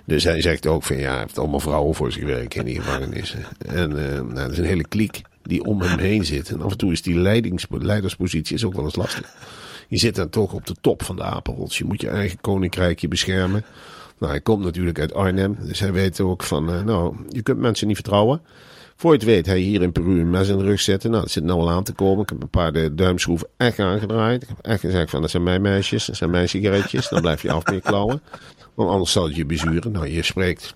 Dus 0.05 0.25
hij 0.25 0.41
zegt 0.41 0.67
ook 0.67 0.83
van 0.83 0.97
ja, 0.97 1.11
hij 1.11 1.21
heeft 1.21 1.39
allemaal 1.39 1.61
vrouwen 1.61 1.95
voor 1.95 2.13
zich 2.13 2.25
werken 2.25 2.61
in 2.61 2.67
die 2.67 2.81
gevangenissen. 2.81 3.45
En 3.67 4.13
eh 4.13 4.21
nou, 4.21 4.39
er 4.39 4.51
is 4.51 4.59
een 4.59 4.65
hele 4.65 4.89
kliek 4.89 5.23
die 5.43 5.65
om 5.65 5.81
hem 5.83 5.99
heen 5.99 6.25
zit. 6.25 6.49
En 6.49 6.63
af 6.63 6.71
en 6.71 6.79
toe 6.79 6.93
is 6.93 7.03
die 7.03 7.19
leidings, 7.19 7.67
leiderspositie 7.71 8.55
is 8.55 8.65
ook 8.65 8.75
wel 8.75 8.85
eens 8.85 8.97
lastig. 8.97 9.35
Je 9.89 9.99
zit 9.99 10.15
dan 10.15 10.29
toch 10.29 10.53
op 10.53 10.67
de 10.67 10.75
top 10.81 11.03
van 11.03 11.17
de 11.17 11.23
apenrots. 11.23 11.79
Je 11.79 11.85
moet 11.85 12.01
je 12.01 12.09
eigen 12.09 12.41
koninkrijkje 12.41 13.09
beschermen. 13.09 13.65
Nou, 14.19 14.33
hij 14.33 14.41
komt 14.41 14.65
natuurlijk 14.65 15.01
uit 15.01 15.15
Arnhem. 15.15 15.57
Dus 15.61 15.81
hij 15.81 15.93
weet 15.93 16.21
ook 16.21 16.43
van, 16.43 16.71
eh, 16.71 16.83
nou, 16.83 17.17
je 17.29 17.43
kunt 17.43 17.59
mensen 17.59 17.87
niet 17.87 17.97
vertrouwen. 17.97 18.41
Voor 18.97 19.11
je 19.11 19.17
het 19.17 19.27
weet, 19.27 19.47
hij 19.47 19.59
hier 19.59 19.83
in 19.83 19.93
Peru 19.93 20.21
een 20.21 20.31
mes 20.31 20.49
in 20.49 20.59
de 20.59 20.65
rug 20.65 20.81
zetten. 20.81 21.11
Nou, 21.11 21.23
dat 21.23 21.33
zit 21.33 21.45
nou 21.45 21.61
al 21.61 21.71
aan 21.71 21.85
te 21.85 21.93
komen. 21.93 22.23
Ik 22.23 22.29
heb 22.29 22.43
een 22.43 22.49
paar 22.49 22.73
de 22.73 22.95
duimschroeven 22.95 23.49
echt 23.57 23.79
aangedraaid. 23.79 24.43
Ik 24.43 24.49
heb 24.49 24.59
echt 24.61 24.81
gezegd 24.81 25.11
van, 25.11 25.21
dat 25.21 25.31
zijn 25.31 25.43
mijn 25.43 25.63
meisjes, 25.63 26.07
dat 26.07 26.17
zijn 26.17 26.31
mijn 26.31 26.49
sigaretjes. 26.49 27.09
Dan 27.09 27.21
blijf 27.21 27.43
je 27.43 27.53
af 27.53 27.67
mee 27.67 27.81
klauwen. 27.81 28.23
Want 28.75 28.91
anders 28.91 29.13
zal 29.13 29.25
het 29.25 29.37
je 29.37 29.47
bezuren. 29.47 29.93
Nou, 29.93 30.09
je 30.09 30.23
spreekt 30.23 30.75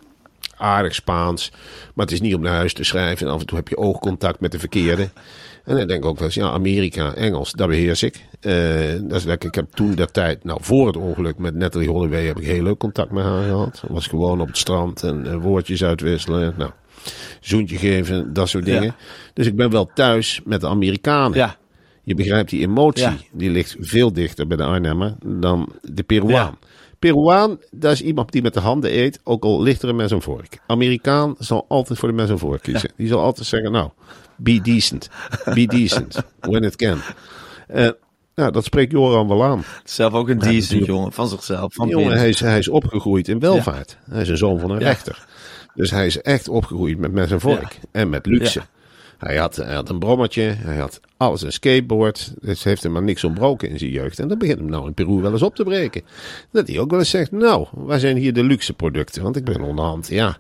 aardig 0.57 0.95
Spaans. 0.95 1.51
Maar 1.95 2.05
het 2.05 2.15
is 2.15 2.21
niet 2.21 2.35
om 2.35 2.43
naar 2.43 2.55
huis 2.55 2.75
te 2.75 2.85
schrijven. 2.85 3.27
En 3.27 3.33
af 3.33 3.41
en 3.41 3.47
toe 3.47 3.57
heb 3.57 3.69
je 3.69 3.77
oogcontact 3.77 4.41
met 4.41 4.53
de 4.53 4.59
verkeerde. 4.59 5.11
En 5.65 5.77
dan 5.77 5.87
denk 5.87 6.03
ik 6.03 6.09
ook 6.09 6.17
wel 6.17 6.27
eens, 6.27 6.35
ja, 6.35 6.51
Amerika, 6.51 7.15
Engels, 7.15 7.53
dat 7.53 7.69
beheers 7.69 8.03
ik. 8.03 8.25
Eh, 8.41 8.53
dat 9.03 9.19
is 9.19 9.25
lekker. 9.25 9.49
Ik 9.49 9.55
heb 9.55 9.67
toen 9.75 9.95
dat 9.95 10.13
tijd, 10.13 10.45
nou 10.45 10.59
voor 10.63 10.87
het 10.87 10.97
ongeluk 10.97 11.39
met 11.39 11.55
Natalie 11.55 11.89
Holloway, 11.89 12.27
heb 12.27 12.39
ik 12.39 12.47
heel 12.47 12.63
leuk 12.63 12.79
contact 12.79 13.11
met 13.11 13.25
haar 13.25 13.43
gehad. 13.43 13.83
Was 13.89 14.07
gewoon 14.07 14.41
op 14.41 14.47
het 14.47 14.57
strand 14.59 15.03
en 15.03 15.27
eh, 15.27 15.37
woordjes 15.37 15.85
uitwisselen. 15.85 16.55
Nou, 16.59 16.71
Zoentje 17.41 17.77
geven, 17.77 18.33
dat 18.33 18.49
soort 18.49 18.65
dingen. 18.65 18.83
Ja. 18.83 18.95
Dus 19.35 19.47
ik 19.47 19.57
ben 19.57 19.71
wel 19.71 19.91
thuis 19.95 20.41
met 20.45 20.61
de 20.61 20.67
Amerikanen. 20.69 21.39
Ja, 21.39 21.57
Je 22.03 22.15
begrijpt 22.15 22.51
die 22.51 22.61
emotie, 22.61 23.03
Ja. 23.05 23.17
die 23.33 23.51
ligt 23.51 23.77
veel 23.79 24.13
dichter 24.13 24.47
bij 24.47 24.57
de 24.57 24.63
Arnhemmer 24.65 25.15
dan 25.25 25.73
de 25.83 26.03
Peruaan. 26.03 26.59
Peruaan, 27.01 27.59
dat 27.71 27.93
is 27.93 28.03
iemand 28.03 28.33
die 28.33 28.43
met 28.43 28.55
de 28.55 28.61
handen 28.61 28.99
eet, 28.99 29.21
ook 29.25 29.45
al 29.45 29.63
ligt 29.63 29.83
er 29.83 29.89
een 29.89 29.97
mes 29.97 30.11
en 30.13 30.23
vork. 30.23 30.59
Amerikaan 30.67 31.35
zal 31.39 31.65
altijd 31.69 31.99
voor 31.99 32.09
de 32.09 32.15
mes 32.15 32.31
en 32.31 32.39
vork 32.39 32.63
kiezen. 32.63 32.91
Die 32.97 33.09
zal 33.09 33.21
altijd 33.21 33.47
zeggen, 33.47 33.73
nou, 33.73 33.91
be 34.37 34.61
decent. 34.61 35.09
Be 35.45 35.67
decent, 35.67 36.23
when 36.41 36.63
it 36.63 36.77
can. 36.77 36.99
Eh, 37.69 37.91
nou, 38.35 38.53
dat 38.53 38.65
spreekt 38.65 38.93
Joran 38.93 39.29
wel 39.29 39.45
aan. 39.45 39.65
zelf 39.85 40.13
ook 40.13 40.29
een 40.29 40.39
decent 40.39 40.87
jongen 40.87 41.13
van 41.13 41.29
zichzelf. 41.29 41.75
Van 41.75 41.87
Die 41.87 41.97
jongen, 41.97 42.17
hij 42.17 42.29
is, 42.29 42.41
hij 42.41 42.59
is 42.59 42.69
opgegroeid 42.69 43.29
in 43.29 43.39
welvaart. 43.39 43.99
Hij 44.11 44.23
is 44.23 44.29
een 44.29 44.37
zoon 44.37 44.61
van 44.61 44.71
een 44.71 44.79
rechter. 44.79 45.27
Dus 45.75 45.91
hij 45.91 46.07
is 46.07 46.21
echt 46.21 46.49
opgegroeid 46.49 46.99
met 46.99 47.13
mes 47.13 47.31
en 47.31 47.41
vork. 47.41 47.79
En 47.91 48.09
met 48.11 48.27
luxe. 48.27 48.63
Hij, 49.21 49.37
had, 49.37 49.57
hij 49.57 49.75
had 49.75 49.89
een 49.89 49.99
brommetje, 49.99 50.43
hij 50.43 50.77
had 50.77 51.01
alles, 51.17 51.43
een 51.43 51.53
skateboard. 51.53 52.33
Dus 52.41 52.65
heeft 52.65 52.83
hem 52.83 52.93
maar 52.93 53.03
niks 53.03 53.25
ontbroken 53.25 53.69
in 53.69 53.79
zijn 53.79 53.91
jeugd. 53.91 54.19
En 54.19 54.29
dat 54.29 54.39
begint 54.39 54.59
hem 54.59 54.69
nou 54.69 54.87
in 54.87 54.95
Peru 54.95 55.21
wel 55.21 55.33
eens 55.33 55.43
op 55.43 55.55
te 55.55 55.65
breken. 55.65 56.03
Dat 56.51 56.69
hij 56.69 56.79
ook 56.79 56.91
wel 56.91 56.99
eens 56.99 57.11
zegt, 57.11 57.33
nou, 57.33 57.67
waar 57.71 57.99
zijn 57.99 58.17
hier 58.17 58.33
de 58.33 58.45
luxe 58.45 58.73
producten? 58.73 59.23
Want 59.23 59.37
ik 59.37 59.45
ben 59.45 59.61
onderhand, 59.61 60.09
ja, 60.09 60.39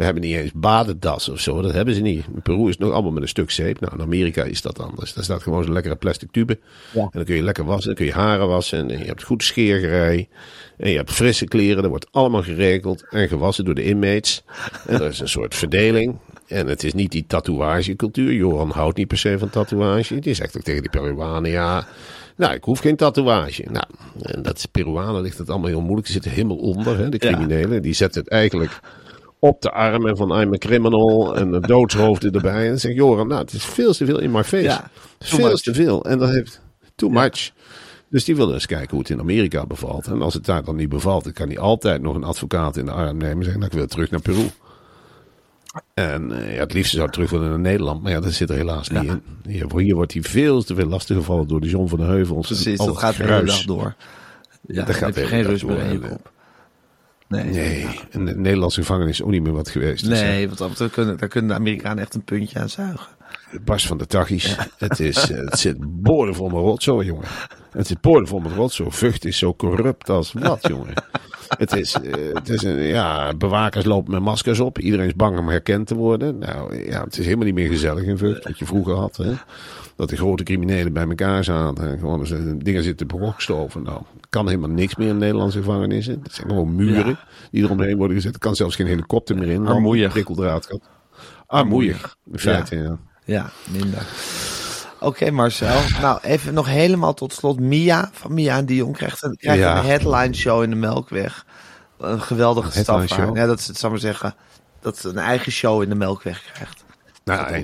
we 0.00 0.06
hebben 0.06 0.24
niet 0.24 0.36
eens 0.36 0.52
badendas 0.54 1.28
of 1.28 1.40
zo. 1.40 1.62
Dat 1.62 1.72
hebben 1.72 1.94
ze 1.94 2.00
niet. 2.00 2.24
In 2.34 2.42
Peru 2.42 2.62
is 2.62 2.68
het 2.68 2.78
nog 2.78 2.92
allemaal 2.92 3.12
met 3.12 3.22
een 3.22 3.28
stuk 3.28 3.50
zeep. 3.50 3.80
Nou, 3.80 3.94
in 3.94 4.00
Amerika 4.00 4.42
is 4.44 4.62
dat 4.62 4.78
anders. 4.78 5.12
Daar 5.14 5.24
staat 5.24 5.42
gewoon 5.42 5.64
zo'n 5.64 5.72
lekkere 5.72 5.96
plastic 5.96 6.30
tube. 6.30 6.58
En 6.94 7.08
dan 7.10 7.24
kun 7.24 7.34
je 7.34 7.42
lekker 7.42 7.64
wassen, 7.64 7.86
dan 7.86 7.94
kun 7.94 8.06
je 8.06 8.12
haren 8.12 8.48
wassen. 8.48 8.90
En 8.90 8.98
je 8.98 9.04
hebt 9.04 9.22
goed 9.22 9.42
scheergerei. 9.42 10.28
En 10.76 10.90
je 10.90 10.96
hebt 10.96 11.12
frisse 11.12 11.44
kleren. 11.44 11.82
Dat 11.82 11.90
wordt 11.90 12.06
allemaal 12.10 12.42
geregeld 12.42 13.04
en 13.10 13.28
gewassen 13.28 13.64
door 13.64 13.74
de 13.74 13.84
inmates. 13.84 14.44
En 14.86 15.00
er 15.00 15.08
is 15.08 15.20
een 15.20 15.28
soort 15.28 15.54
verdeling. 15.54 16.18
En 16.46 16.66
het 16.66 16.84
is 16.84 16.94
niet 16.94 17.10
die 17.10 17.24
tatoeagecultuur. 17.26 18.32
Johan 18.32 18.70
houdt 18.70 18.96
niet 18.96 19.08
per 19.08 19.18
se 19.18 19.38
van 19.38 19.50
tatoeage. 19.50 20.18
Die 20.18 20.34
zegt 20.34 20.56
ook 20.56 20.62
tegen 20.62 20.80
die 20.82 20.90
Peruanen, 20.90 21.50
ja... 21.50 21.86
Nou, 22.36 22.54
ik 22.54 22.64
hoef 22.64 22.78
geen 22.78 22.96
tatoeage. 22.96 23.64
Nou, 23.70 23.84
en 24.22 24.42
dat 24.42 24.68
Peruanen 24.72 25.22
ligt 25.22 25.38
het 25.38 25.50
allemaal 25.50 25.68
heel 25.68 25.80
moeilijk. 25.80 26.04
Die 26.04 26.12
zitten 26.14 26.30
helemaal 26.30 26.56
onder, 26.56 26.98
hè, 26.98 27.08
de 27.08 27.16
Ja. 27.20 27.32
criminelen. 27.32 27.82
Die 27.82 27.92
zetten 27.92 28.20
het 28.20 28.30
eigenlijk 28.30 28.80
op 29.40 29.62
de 29.62 29.70
armen 29.70 30.16
van 30.16 30.40
I'm 30.40 30.52
a 30.54 30.58
criminal 30.58 31.36
en 31.36 31.50
de 31.50 31.60
doodshoofden 31.60 32.32
erbij. 32.32 32.62
En 32.62 32.68
dan 32.68 32.78
zeg 32.78 32.90
ik, 32.90 32.96
Joran, 32.96 33.28
nou, 33.28 33.40
het 33.40 33.52
is 33.52 33.64
veel 33.64 33.92
te 33.92 34.04
veel 34.04 34.20
in 34.20 34.30
my 34.30 34.44
face. 34.44 34.62
Ja, 34.62 34.90
veel 35.18 35.48
much. 35.48 35.60
te 35.60 35.74
veel. 35.74 36.04
En 36.04 36.18
dat 36.18 36.28
heeft 36.30 36.60
too 36.94 37.10
much. 37.10 37.50
Dus 38.08 38.24
die 38.24 38.36
wilde 38.36 38.52
eens 38.54 38.66
kijken 38.66 38.90
hoe 38.90 38.98
het 38.98 39.10
in 39.10 39.20
Amerika 39.20 39.66
bevalt. 39.66 40.06
En 40.06 40.22
als 40.22 40.34
het 40.34 40.44
daar 40.44 40.64
dan 40.64 40.76
niet 40.76 40.88
bevalt, 40.88 41.24
dan 41.24 41.32
kan 41.32 41.48
hij 41.48 41.58
altijd 41.58 42.02
nog 42.02 42.14
een 42.14 42.24
advocaat 42.24 42.76
in 42.76 42.84
de 42.84 42.90
arm 42.90 43.16
nemen 43.16 43.36
en 43.36 43.42
zeggen, 43.42 43.60
nou, 43.60 43.72
ik 43.72 43.78
wil 43.78 43.86
terug 43.86 44.10
naar 44.10 44.20
Peru. 44.20 44.50
En 45.94 46.32
eh, 46.32 46.54
ja, 46.54 46.60
het 46.60 46.72
liefste 46.72 46.96
zou 46.96 47.10
terug 47.10 47.30
willen 47.30 47.48
naar 47.48 47.58
Nederland, 47.58 48.02
maar 48.02 48.12
ja, 48.12 48.20
dat 48.20 48.32
zit 48.32 48.50
er 48.50 48.56
helaas 48.56 48.88
niet 48.88 49.04
in. 49.04 49.22
Hier, 49.42 49.94
wordt 49.94 50.12
hij 50.12 50.22
veel 50.22 50.62
te 50.62 50.74
veel 50.74 50.86
lastiggevallen 50.86 51.48
door 51.48 51.60
de 51.60 51.68
John 51.68 51.88
van 51.88 51.98
de 51.98 52.04
Heuvels. 52.04 52.46
Precies, 52.46 52.78
dat 52.78 52.98
gaat 52.98 53.16
de 53.16 53.22
hele 53.24 53.44
dag 53.44 53.62
door. 53.62 53.94
Ja, 54.66 54.84
Dat 54.84 54.94
gaat 54.94 55.14
de 55.14 55.20
hele 55.20 55.32
geen 55.32 55.42
dag 55.42 55.50
rust 55.50 55.66
door. 55.66 56.08
kop. 56.08 56.30
Nee, 57.30 57.44
Nee, 57.44 57.86
en 58.10 58.24
de 58.24 58.36
Nederlandse 58.36 58.80
gevangenis 58.80 59.10
is 59.10 59.22
ook 59.22 59.30
niet 59.30 59.42
meer 59.42 59.52
wat 59.52 59.68
geweest. 59.68 60.08
Dus, 60.08 60.20
nee 60.20 60.46
want 60.46 60.58
dat- 60.58 60.76
daar 60.76 60.88
kunnen, 60.88 61.16
daar 61.16 61.28
kunnen 61.28 61.50
de 61.50 61.56
Amerikanen 61.56 61.98
echt 62.02 62.14
een 62.14 62.24
puntje 62.24 62.58
aan 62.58 62.68
zuigen. 62.68 63.06
Bas 63.64 63.86
van 63.86 63.98
de 63.98 64.06
Tachis. 64.06 64.56
Het, 64.78 65.00
is, 65.00 65.30
eh, 65.30 65.38
het 65.38 65.58
zit 65.58 65.76
boordevol 65.80 66.46
met 66.48 66.56
rotzooi, 66.56 67.06
jongen. 67.06 67.24
Het 67.72 67.86
zit 67.86 68.00
boordevol 68.00 68.38
met 68.40 68.52
rotzooi. 68.52 68.90
Vught 68.90 69.24
is 69.24 69.38
zo 69.38 69.54
corrupt 69.54 70.08
als 70.08 70.32
wat, 70.32 70.66
jongen. 70.68 70.92
Het 71.58 71.72
is, 71.76 71.94
eh, 71.94 72.12
het 72.34 72.48
is 72.48 72.62
een, 72.62 72.78
ja, 72.82 73.34
bewakers 73.34 73.84
lopen 73.84 74.12
met 74.12 74.22
maskers 74.22 74.60
op. 74.60 74.78
Iedereen 74.78 75.06
is 75.06 75.14
bang 75.14 75.38
om 75.38 75.48
herkend 75.48 75.86
te 75.86 75.94
worden. 75.94 76.38
Nou, 76.38 76.84
ja, 76.90 77.04
het 77.04 77.18
is 77.18 77.24
helemaal 77.24 77.44
niet 77.46 77.54
meer 77.54 77.68
gezellig 77.68 78.04
in 78.04 78.18
Vught, 78.18 78.44
wat 78.44 78.58
je 78.58 78.64
vroeger 78.66 78.94
had. 78.94 79.16
Hè? 79.16 79.32
Dat 79.96 80.08
de 80.08 80.16
grote 80.16 80.42
criminelen 80.42 80.92
bij 80.92 81.06
elkaar 81.08 81.44
zaten. 81.44 81.88
En 81.90 81.98
gewoon 81.98 82.20
eens, 82.20 82.32
dingen 82.64 82.82
zitten 82.82 83.06
brokstoven. 83.06 83.82
Nou, 83.82 84.02
kan 84.30 84.46
helemaal 84.48 84.68
niks 84.70 84.96
meer 84.96 85.08
in 85.08 85.18
Nederlandse 85.18 85.58
gevangenissen. 85.58 86.20
Het 86.22 86.34
zijn 86.34 86.48
gewoon 86.48 86.74
muren 86.74 87.06
Ja. 87.08 87.18
die 87.50 87.62
eromheen 87.64 87.96
worden 87.96 88.16
gezet. 88.16 88.34
Er 88.34 88.40
kan 88.40 88.56
zelfs 88.56 88.76
geen 88.76 88.86
helikopter 88.86 89.36
meer 89.36 89.48
in. 89.48 89.66
Armoeig. 89.66 90.10
Prikkeldraad. 90.12 90.78
Armoeig, 91.46 92.16
in 92.32 92.38
feite, 92.38 92.76
ja. 92.76 92.98
Ja, 93.24 93.50
minder. 93.68 94.06
Oké, 95.00 95.30
Marcel. 95.30 95.80
Nou, 96.00 96.18
even 96.22 96.54
nog 96.54 96.66
helemaal 96.66 97.14
tot 97.14 97.32
slot. 97.32 97.60
Mia 97.60 98.10
van 98.12 98.34
Mia 98.34 98.56
en 98.56 98.66
Dion 98.66 98.92
krijgt 98.92 99.22
een, 99.22 99.36
krijgt 99.36 99.60
Ja. 99.60 99.78
een 99.78 99.84
headline 99.84 100.34
show 100.34 100.62
in 100.62 100.70
de 100.70 100.76
Melkweg. 100.76 101.46
Een 101.98 102.20
geweldige 102.20 102.70
stap. 102.70 103.06
Ja, 103.34 103.46
dat 103.46 103.60
ze, 103.60 103.70
het 103.70 103.80
zal 103.80 103.90
maar 103.90 103.98
zeggen, 103.98 104.34
dat 104.80 104.98
ze 104.98 105.08
een 105.08 105.18
eigen 105.18 105.52
show 105.52 105.82
in 105.82 105.88
de 105.88 105.94
Melkweg 105.94 106.42
krijgt. 106.52 106.84
Nou, 107.24 107.46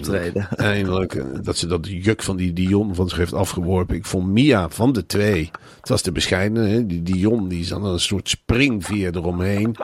eindelijk, 0.56 1.14
eh, 1.14 1.24
Dat 1.42 1.56
ze 1.56 1.66
dat 1.66 1.86
juk 1.88 2.22
van 2.22 2.36
die 2.36 2.52
Dion 2.52 2.94
van 2.94 3.08
zich 3.08 3.18
heeft 3.18 3.32
afgeworpen. 3.32 3.96
Ik 3.96 4.04
vond 4.06 4.26
Mia 4.26 4.68
van 4.68 4.92
de 4.92 5.06
twee. 5.06 5.50
Het 5.80 5.88
was 5.88 6.02
de 6.02 6.12
bescheidene. 6.12 6.68
Hè? 6.68 6.86
Die 6.86 7.02
Dion 7.02 7.48
die 7.48 7.64
zat 7.64 7.78
aan 7.78 7.84
een 7.84 8.00
soort 8.00 8.28
springveer 8.28 9.16
eromheen. 9.16 9.76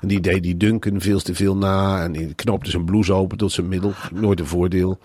En 0.00 0.08
die 0.08 0.20
deed 0.20 0.42
die 0.42 0.56
Duncan 0.56 1.00
veel 1.00 1.20
te 1.20 1.34
veel 1.34 1.56
na. 1.56 2.02
En 2.02 2.12
die 2.12 2.34
knoopte 2.34 2.70
zijn 2.70 2.84
blouse 2.84 3.12
open 3.12 3.38
tot 3.38 3.52
zijn 3.52 3.68
middel. 3.68 3.92
Nooit 4.12 4.40
een 4.40 4.46
voordeel. 4.46 4.98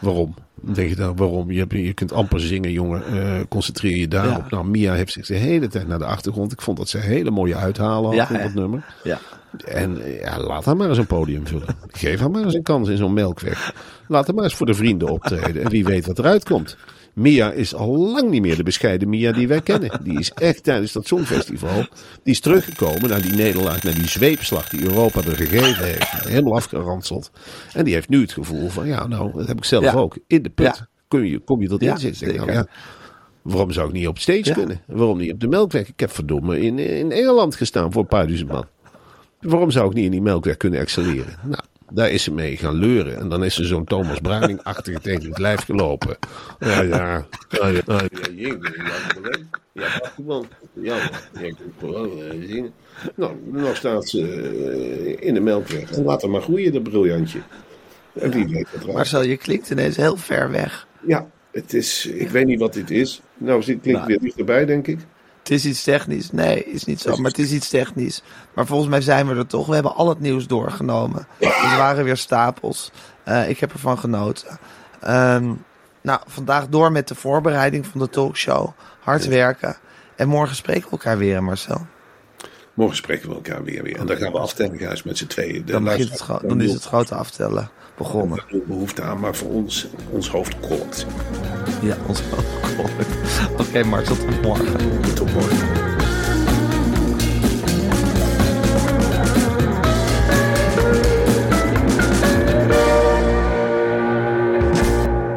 Waarom? 0.00 0.34
Dan 0.60 0.74
denk 0.74 0.88
je 0.88 0.96
dan, 0.96 1.16
waarom? 1.16 1.50
Je, 1.50 1.58
hebt, 1.58 1.72
je 1.72 1.92
kunt 1.92 2.12
amper 2.12 2.40
zingen, 2.40 2.72
jongen. 2.72 3.06
Eh, 3.06 3.40
concentreer 3.48 3.96
je 3.96 4.08
daarop. 4.08 4.42
Ja. 4.42 4.56
Nou, 4.56 4.66
Mia 4.66 4.92
heeft 4.94 5.12
zich 5.12 5.26
de 5.26 5.34
hele 5.34 5.68
tijd 5.68 5.88
naar 5.88 5.98
de 5.98 6.04
achtergrond. 6.04 6.52
Ik 6.52 6.62
vond 6.62 6.76
dat 6.76 6.88
ze 6.88 6.98
hele 6.98 7.30
mooie 7.30 7.56
uithalen 7.56 8.04
had 8.04 8.28
Ja, 8.28 8.36
in 8.36 8.42
dat 8.42 8.54
nummer. 8.54 8.84
Ja. 9.02 9.18
En 9.64 9.98
ja, 10.20 10.40
laat 10.40 10.64
haar 10.64 10.76
maar 10.76 10.88
eens 10.88 10.98
een 10.98 11.06
podium 11.06 11.46
vullen. 11.46 11.76
Geef 11.86 12.20
haar 12.20 12.30
maar 12.30 12.44
eens 12.44 12.54
een 12.54 12.62
kans 12.62 12.88
in 12.88 12.96
zo'n 12.96 13.12
melkweg. 13.12 13.74
Laat 14.08 14.26
haar 14.26 14.34
maar 14.34 14.44
eens 14.44 14.54
voor 14.54 14.66
de 14.66 14.74
vrienden 14.74 15.08
optreden. 15.08 15.62
En 15.64 15.70
wie 15.70 15.84
weet 15.84 16.06
wat 16.06 16.18
eruit 16.18 16.44
komt. 16.44 16.76
Mia 17.14 17.50
is 17.52 17.74
al 17.74 17.96
lang 17.98 18.30
niet 18.30 18.40
meer 18.42 18.56
de 18.56 18.62
bescheiden 18.62 19.08
Mia 19.08 19.32
die 19.32 19.48
wij 19.48 19.60
kennen. 19.60 20.00
Die 20.04 20.18
is 20.18 20.30
echt 20.30 20.62
tijdens 20.64 20.92
dat 20.92 21.06
Songfestival. 21.06 21.86
Die 22.22 22.32
is 22.32 22.40
teruggekomen 22.40 23.08
naar 23.08 23.22
die 23.22 23.32
nederlaag, 23.34 23.82
naar 23.82 23.94
die 23.94 24.08
zweepslag 24.08 24.68
die 24.68 24.82
Europa 24.82 25.20
er 25.20 25.36
gegeven 25.36 25.84
heeft. 25.84 26.10
Helemaal 26.28 26.54
afgeranseld. 26.54 27.30
En 27.72 27.84
die 27.84 27.94
heeft 27.94 28.08
nu 28.08 28.20
het 28.20 28.32
gevoel 28.32 28.68
van, 28.68 28.86
ja 28.86 29.06
nou, 29.06 29.32
dat 29.34 29.46
heb 29.46 29.56
ik 29.56 29.64
zelf 29.64 29.84
Ja. 29.84 29.92
ook. 29.92 30.18
In 30.26 30.42
de 30.42 30.50
put 30.50 30.66
Ja. 30.76 30.86
kom, 31.08 31.24
je, 31.24 31.38
kom 31.38 31.62
je 31.62 31.68
tot 31.68 31.80
Ja, 31.82 31.92
inzicht. 31.92 32.36
Nou, 32.36 32.52
ja, 32.52 32.66
waarom 33.42 33.72
zou 33.72 33.86
ik 33.88 33.92
niet 33.94 34.06
op 34.08 34.18
stage 34.18 34.52
kunnen? 34.52 34.80
Waarom 34.86 35.18
niet 35.18 35.32
op 35.32 35.40
de 35.40 35.48
melkweg? 35.48 35.88
Ik 35.88 36.00
heb 36.00 36.10
verdomme 36.10 36.60
in, 36.60 36.78
in 36.78 37.12
Engeland 37.12 37.54
gestaan 37.56 37.92
voor 37.92 38.02
een 38.02 38.08
paar 38.08 38.26
duizend 38.26 38.50
man. 38.50 38.64
Waarom 39.42 39.70
zou 39.70 39.88
ik 39.88 39.94
niet 39.94 40.04
in 40.04 40.10
die 40.10 40.22
melkweg 40.22 40.56
kunnen 40.56 40.80
excelleren? 40.80 41.34
Nou, 41.42 41.62
daar 41.92 42.10
is 42.10 42.22
ze 42.22 42.32
mee 42.32 42.56
gaan 42.56 42.74
leuren. 42.74 43.18
En 43.18 43.28
dan 43.28 43.44
is 43.44 43.54
ze 43.54 43.64
zo'n 43.64 43.84
Thomas 43.84 44.18
Bruining-achtige 44.20 45.00
tegen 45.00 45.28
het 45.28 45.38
lijf 45.38 45.64
gelopen. 45.64 46.16
Ja, 46.58 46.80
ja. 46.82 47.26
Ja, 47.48 47.66
ja, 47.66 47.82
ja, 47.86 48.00
ja. 48.34 48.60
Ja, 50.82 51.10
eh. 51.32 52.64
Nou, 53.14 53.36
nog 53.44 53.76
staat 53.76 54.08
ze 54.08 54.20
eh, 54.20 55.26
in 55.26 55.34
de 55.34 55.40
melkweg. 55.40 55.90
En 55.90 56.04
laat 56.04 56.22
haar 56.22 56.30
maar 56.30 56.42
groeien, 56.42 56.72
dat 56.72 56.82
briljantje. 56.82 57.38
Marcel, 58.92 59.22
je 59.22 59.36
klinkt 59.36 59.70
ineens 59.70 59.96
heel 59.96 60.16
ver 60.16 60.50
weg. 60.50 60.86
Ja, 61.06 61.26
het 61.52 61.74
is, 61.74 62.06
ik 62.06 62.28
weet 62.28 62.46
niet 62.46 62.60
wat 62.60 62.72
dit 62.72 62.90
is. 62.90 63.22
Nou, 63.38 63.62
zit 63.62 63.80
klinkt 63.80 64.00
Nou. 64.00 64.10
weer 64.12 64.20
dichterbij, 64.20 64.64
denk 64.64 64.86
ik. 64.86 64.98
Het 65.42 65.50
is 65.50 65.64
iets 65.64 65.82
technisch. 65.82 66.30
Nee, 66.30 66.64
is 66.64 66.84
niet 66.84 67.00
zo, 67.00 67.16
maar 67.16 67.30
het 67.30 67.38
is 67.38 67.52
iets 67.52 67.68
technisch. 67.68 68.22
Maar 68.54 68.66
volgens 68.66 68.90
mij 68.90 69.00
zijn 69.00 69.26
we 69.26 69.34
er 69.34 69.46
toch. 69.46 69.66
We 69.66 69.74
hebben 69.74 69.94
al 69.94 70.08
het 70.08 70.20
nieuws 70.20 70.46
doorgenomen. 70.46 71.26
Er 71.38 71.76
waren 71.76 72.04
weer 72.04 72.16
stapels. 72.16 72.90
Eh, 73.24 73.48
ik 73.48 73.58
heb 73.60 73.72
ervan 73.72 73.98
genoten. 73.98 74.58
Ehm, 75.00 75.52
nou, 76.02 76.20
vandaag 76.26 76.68
door 76.68 76.92
met 76.92 77.08
de 77.08 77.14
voorbereiding 77.14 77.86
van 77.86 78.00
de 78.00 78.08
talkshow. 78.08 78.68
Hard 79.00 79.26
werken. 79.26 79.76
En 80.16 80.28
morgen 80.28 80.56
spreken 80.56 80.84
we 80.84 80.90
elkaar 80.90 81.18
weer, 81.18 81.42
Marcel. 81.42 81.86
Morgen 82.74 82.96
spreken 82.96 83.28
we 83.28 83.34
elkaar 83.34 83.64
weer 83.64 83.82
weer. 83.82 83.98
En 83.98 84.06
dan 84.06 84.16
gaan 84.16 84.32
we 84.32 84.38
aftellen, 84.38 84.78
juist 84.78 85.04
met 85.04 85.18
z'n 85.18 85.26
tweeën. 85.26 85.64
De 85.64 85.72
Dan, 85.72 85.86
het 85.86 86.26
dan 86.42 86.60
is 86.60 86.72
het 86.72 86.84
grote 86.84 87.14
aftellen 87.14 87.70
begonnen. 88.02 88.44
Er 88.48 88.62
behoefte 88.66 89.02
aan, 89.02 89.20
maar 89.20 89.34
voor 89.34 89.50
ons, 89.50 89.88
ons 90.10 90.28
hoofd 90.28 90.60
kolokt. 90.60 91.06
Ja, 91.82 91.96
ons 92.06 92.22
Oké, 93.58 93.84
Marcel, 93.84 94.16
tot 94.16 94.42
morgen. 94.42 94.72
Tot 95.14 95.32
morgen. 95.32 95.90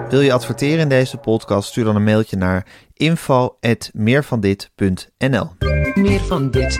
Wil 0.10 0.21
je 0.21 0.34
adverteren 0.34 0.80
in 0.80 0.89
deze 0.89 1.17
podcast? 1.17 1.69
Stuur 1.69 1.84
dan 1.84 1.95
een 1.95 2.04
mailtje 2.04 2.38
naar 2.38 2.65
info.meervandit.nl 2.93 5.49
Meer 5.93 6.19
van 6.19 6.51
dit. 6.51 6.80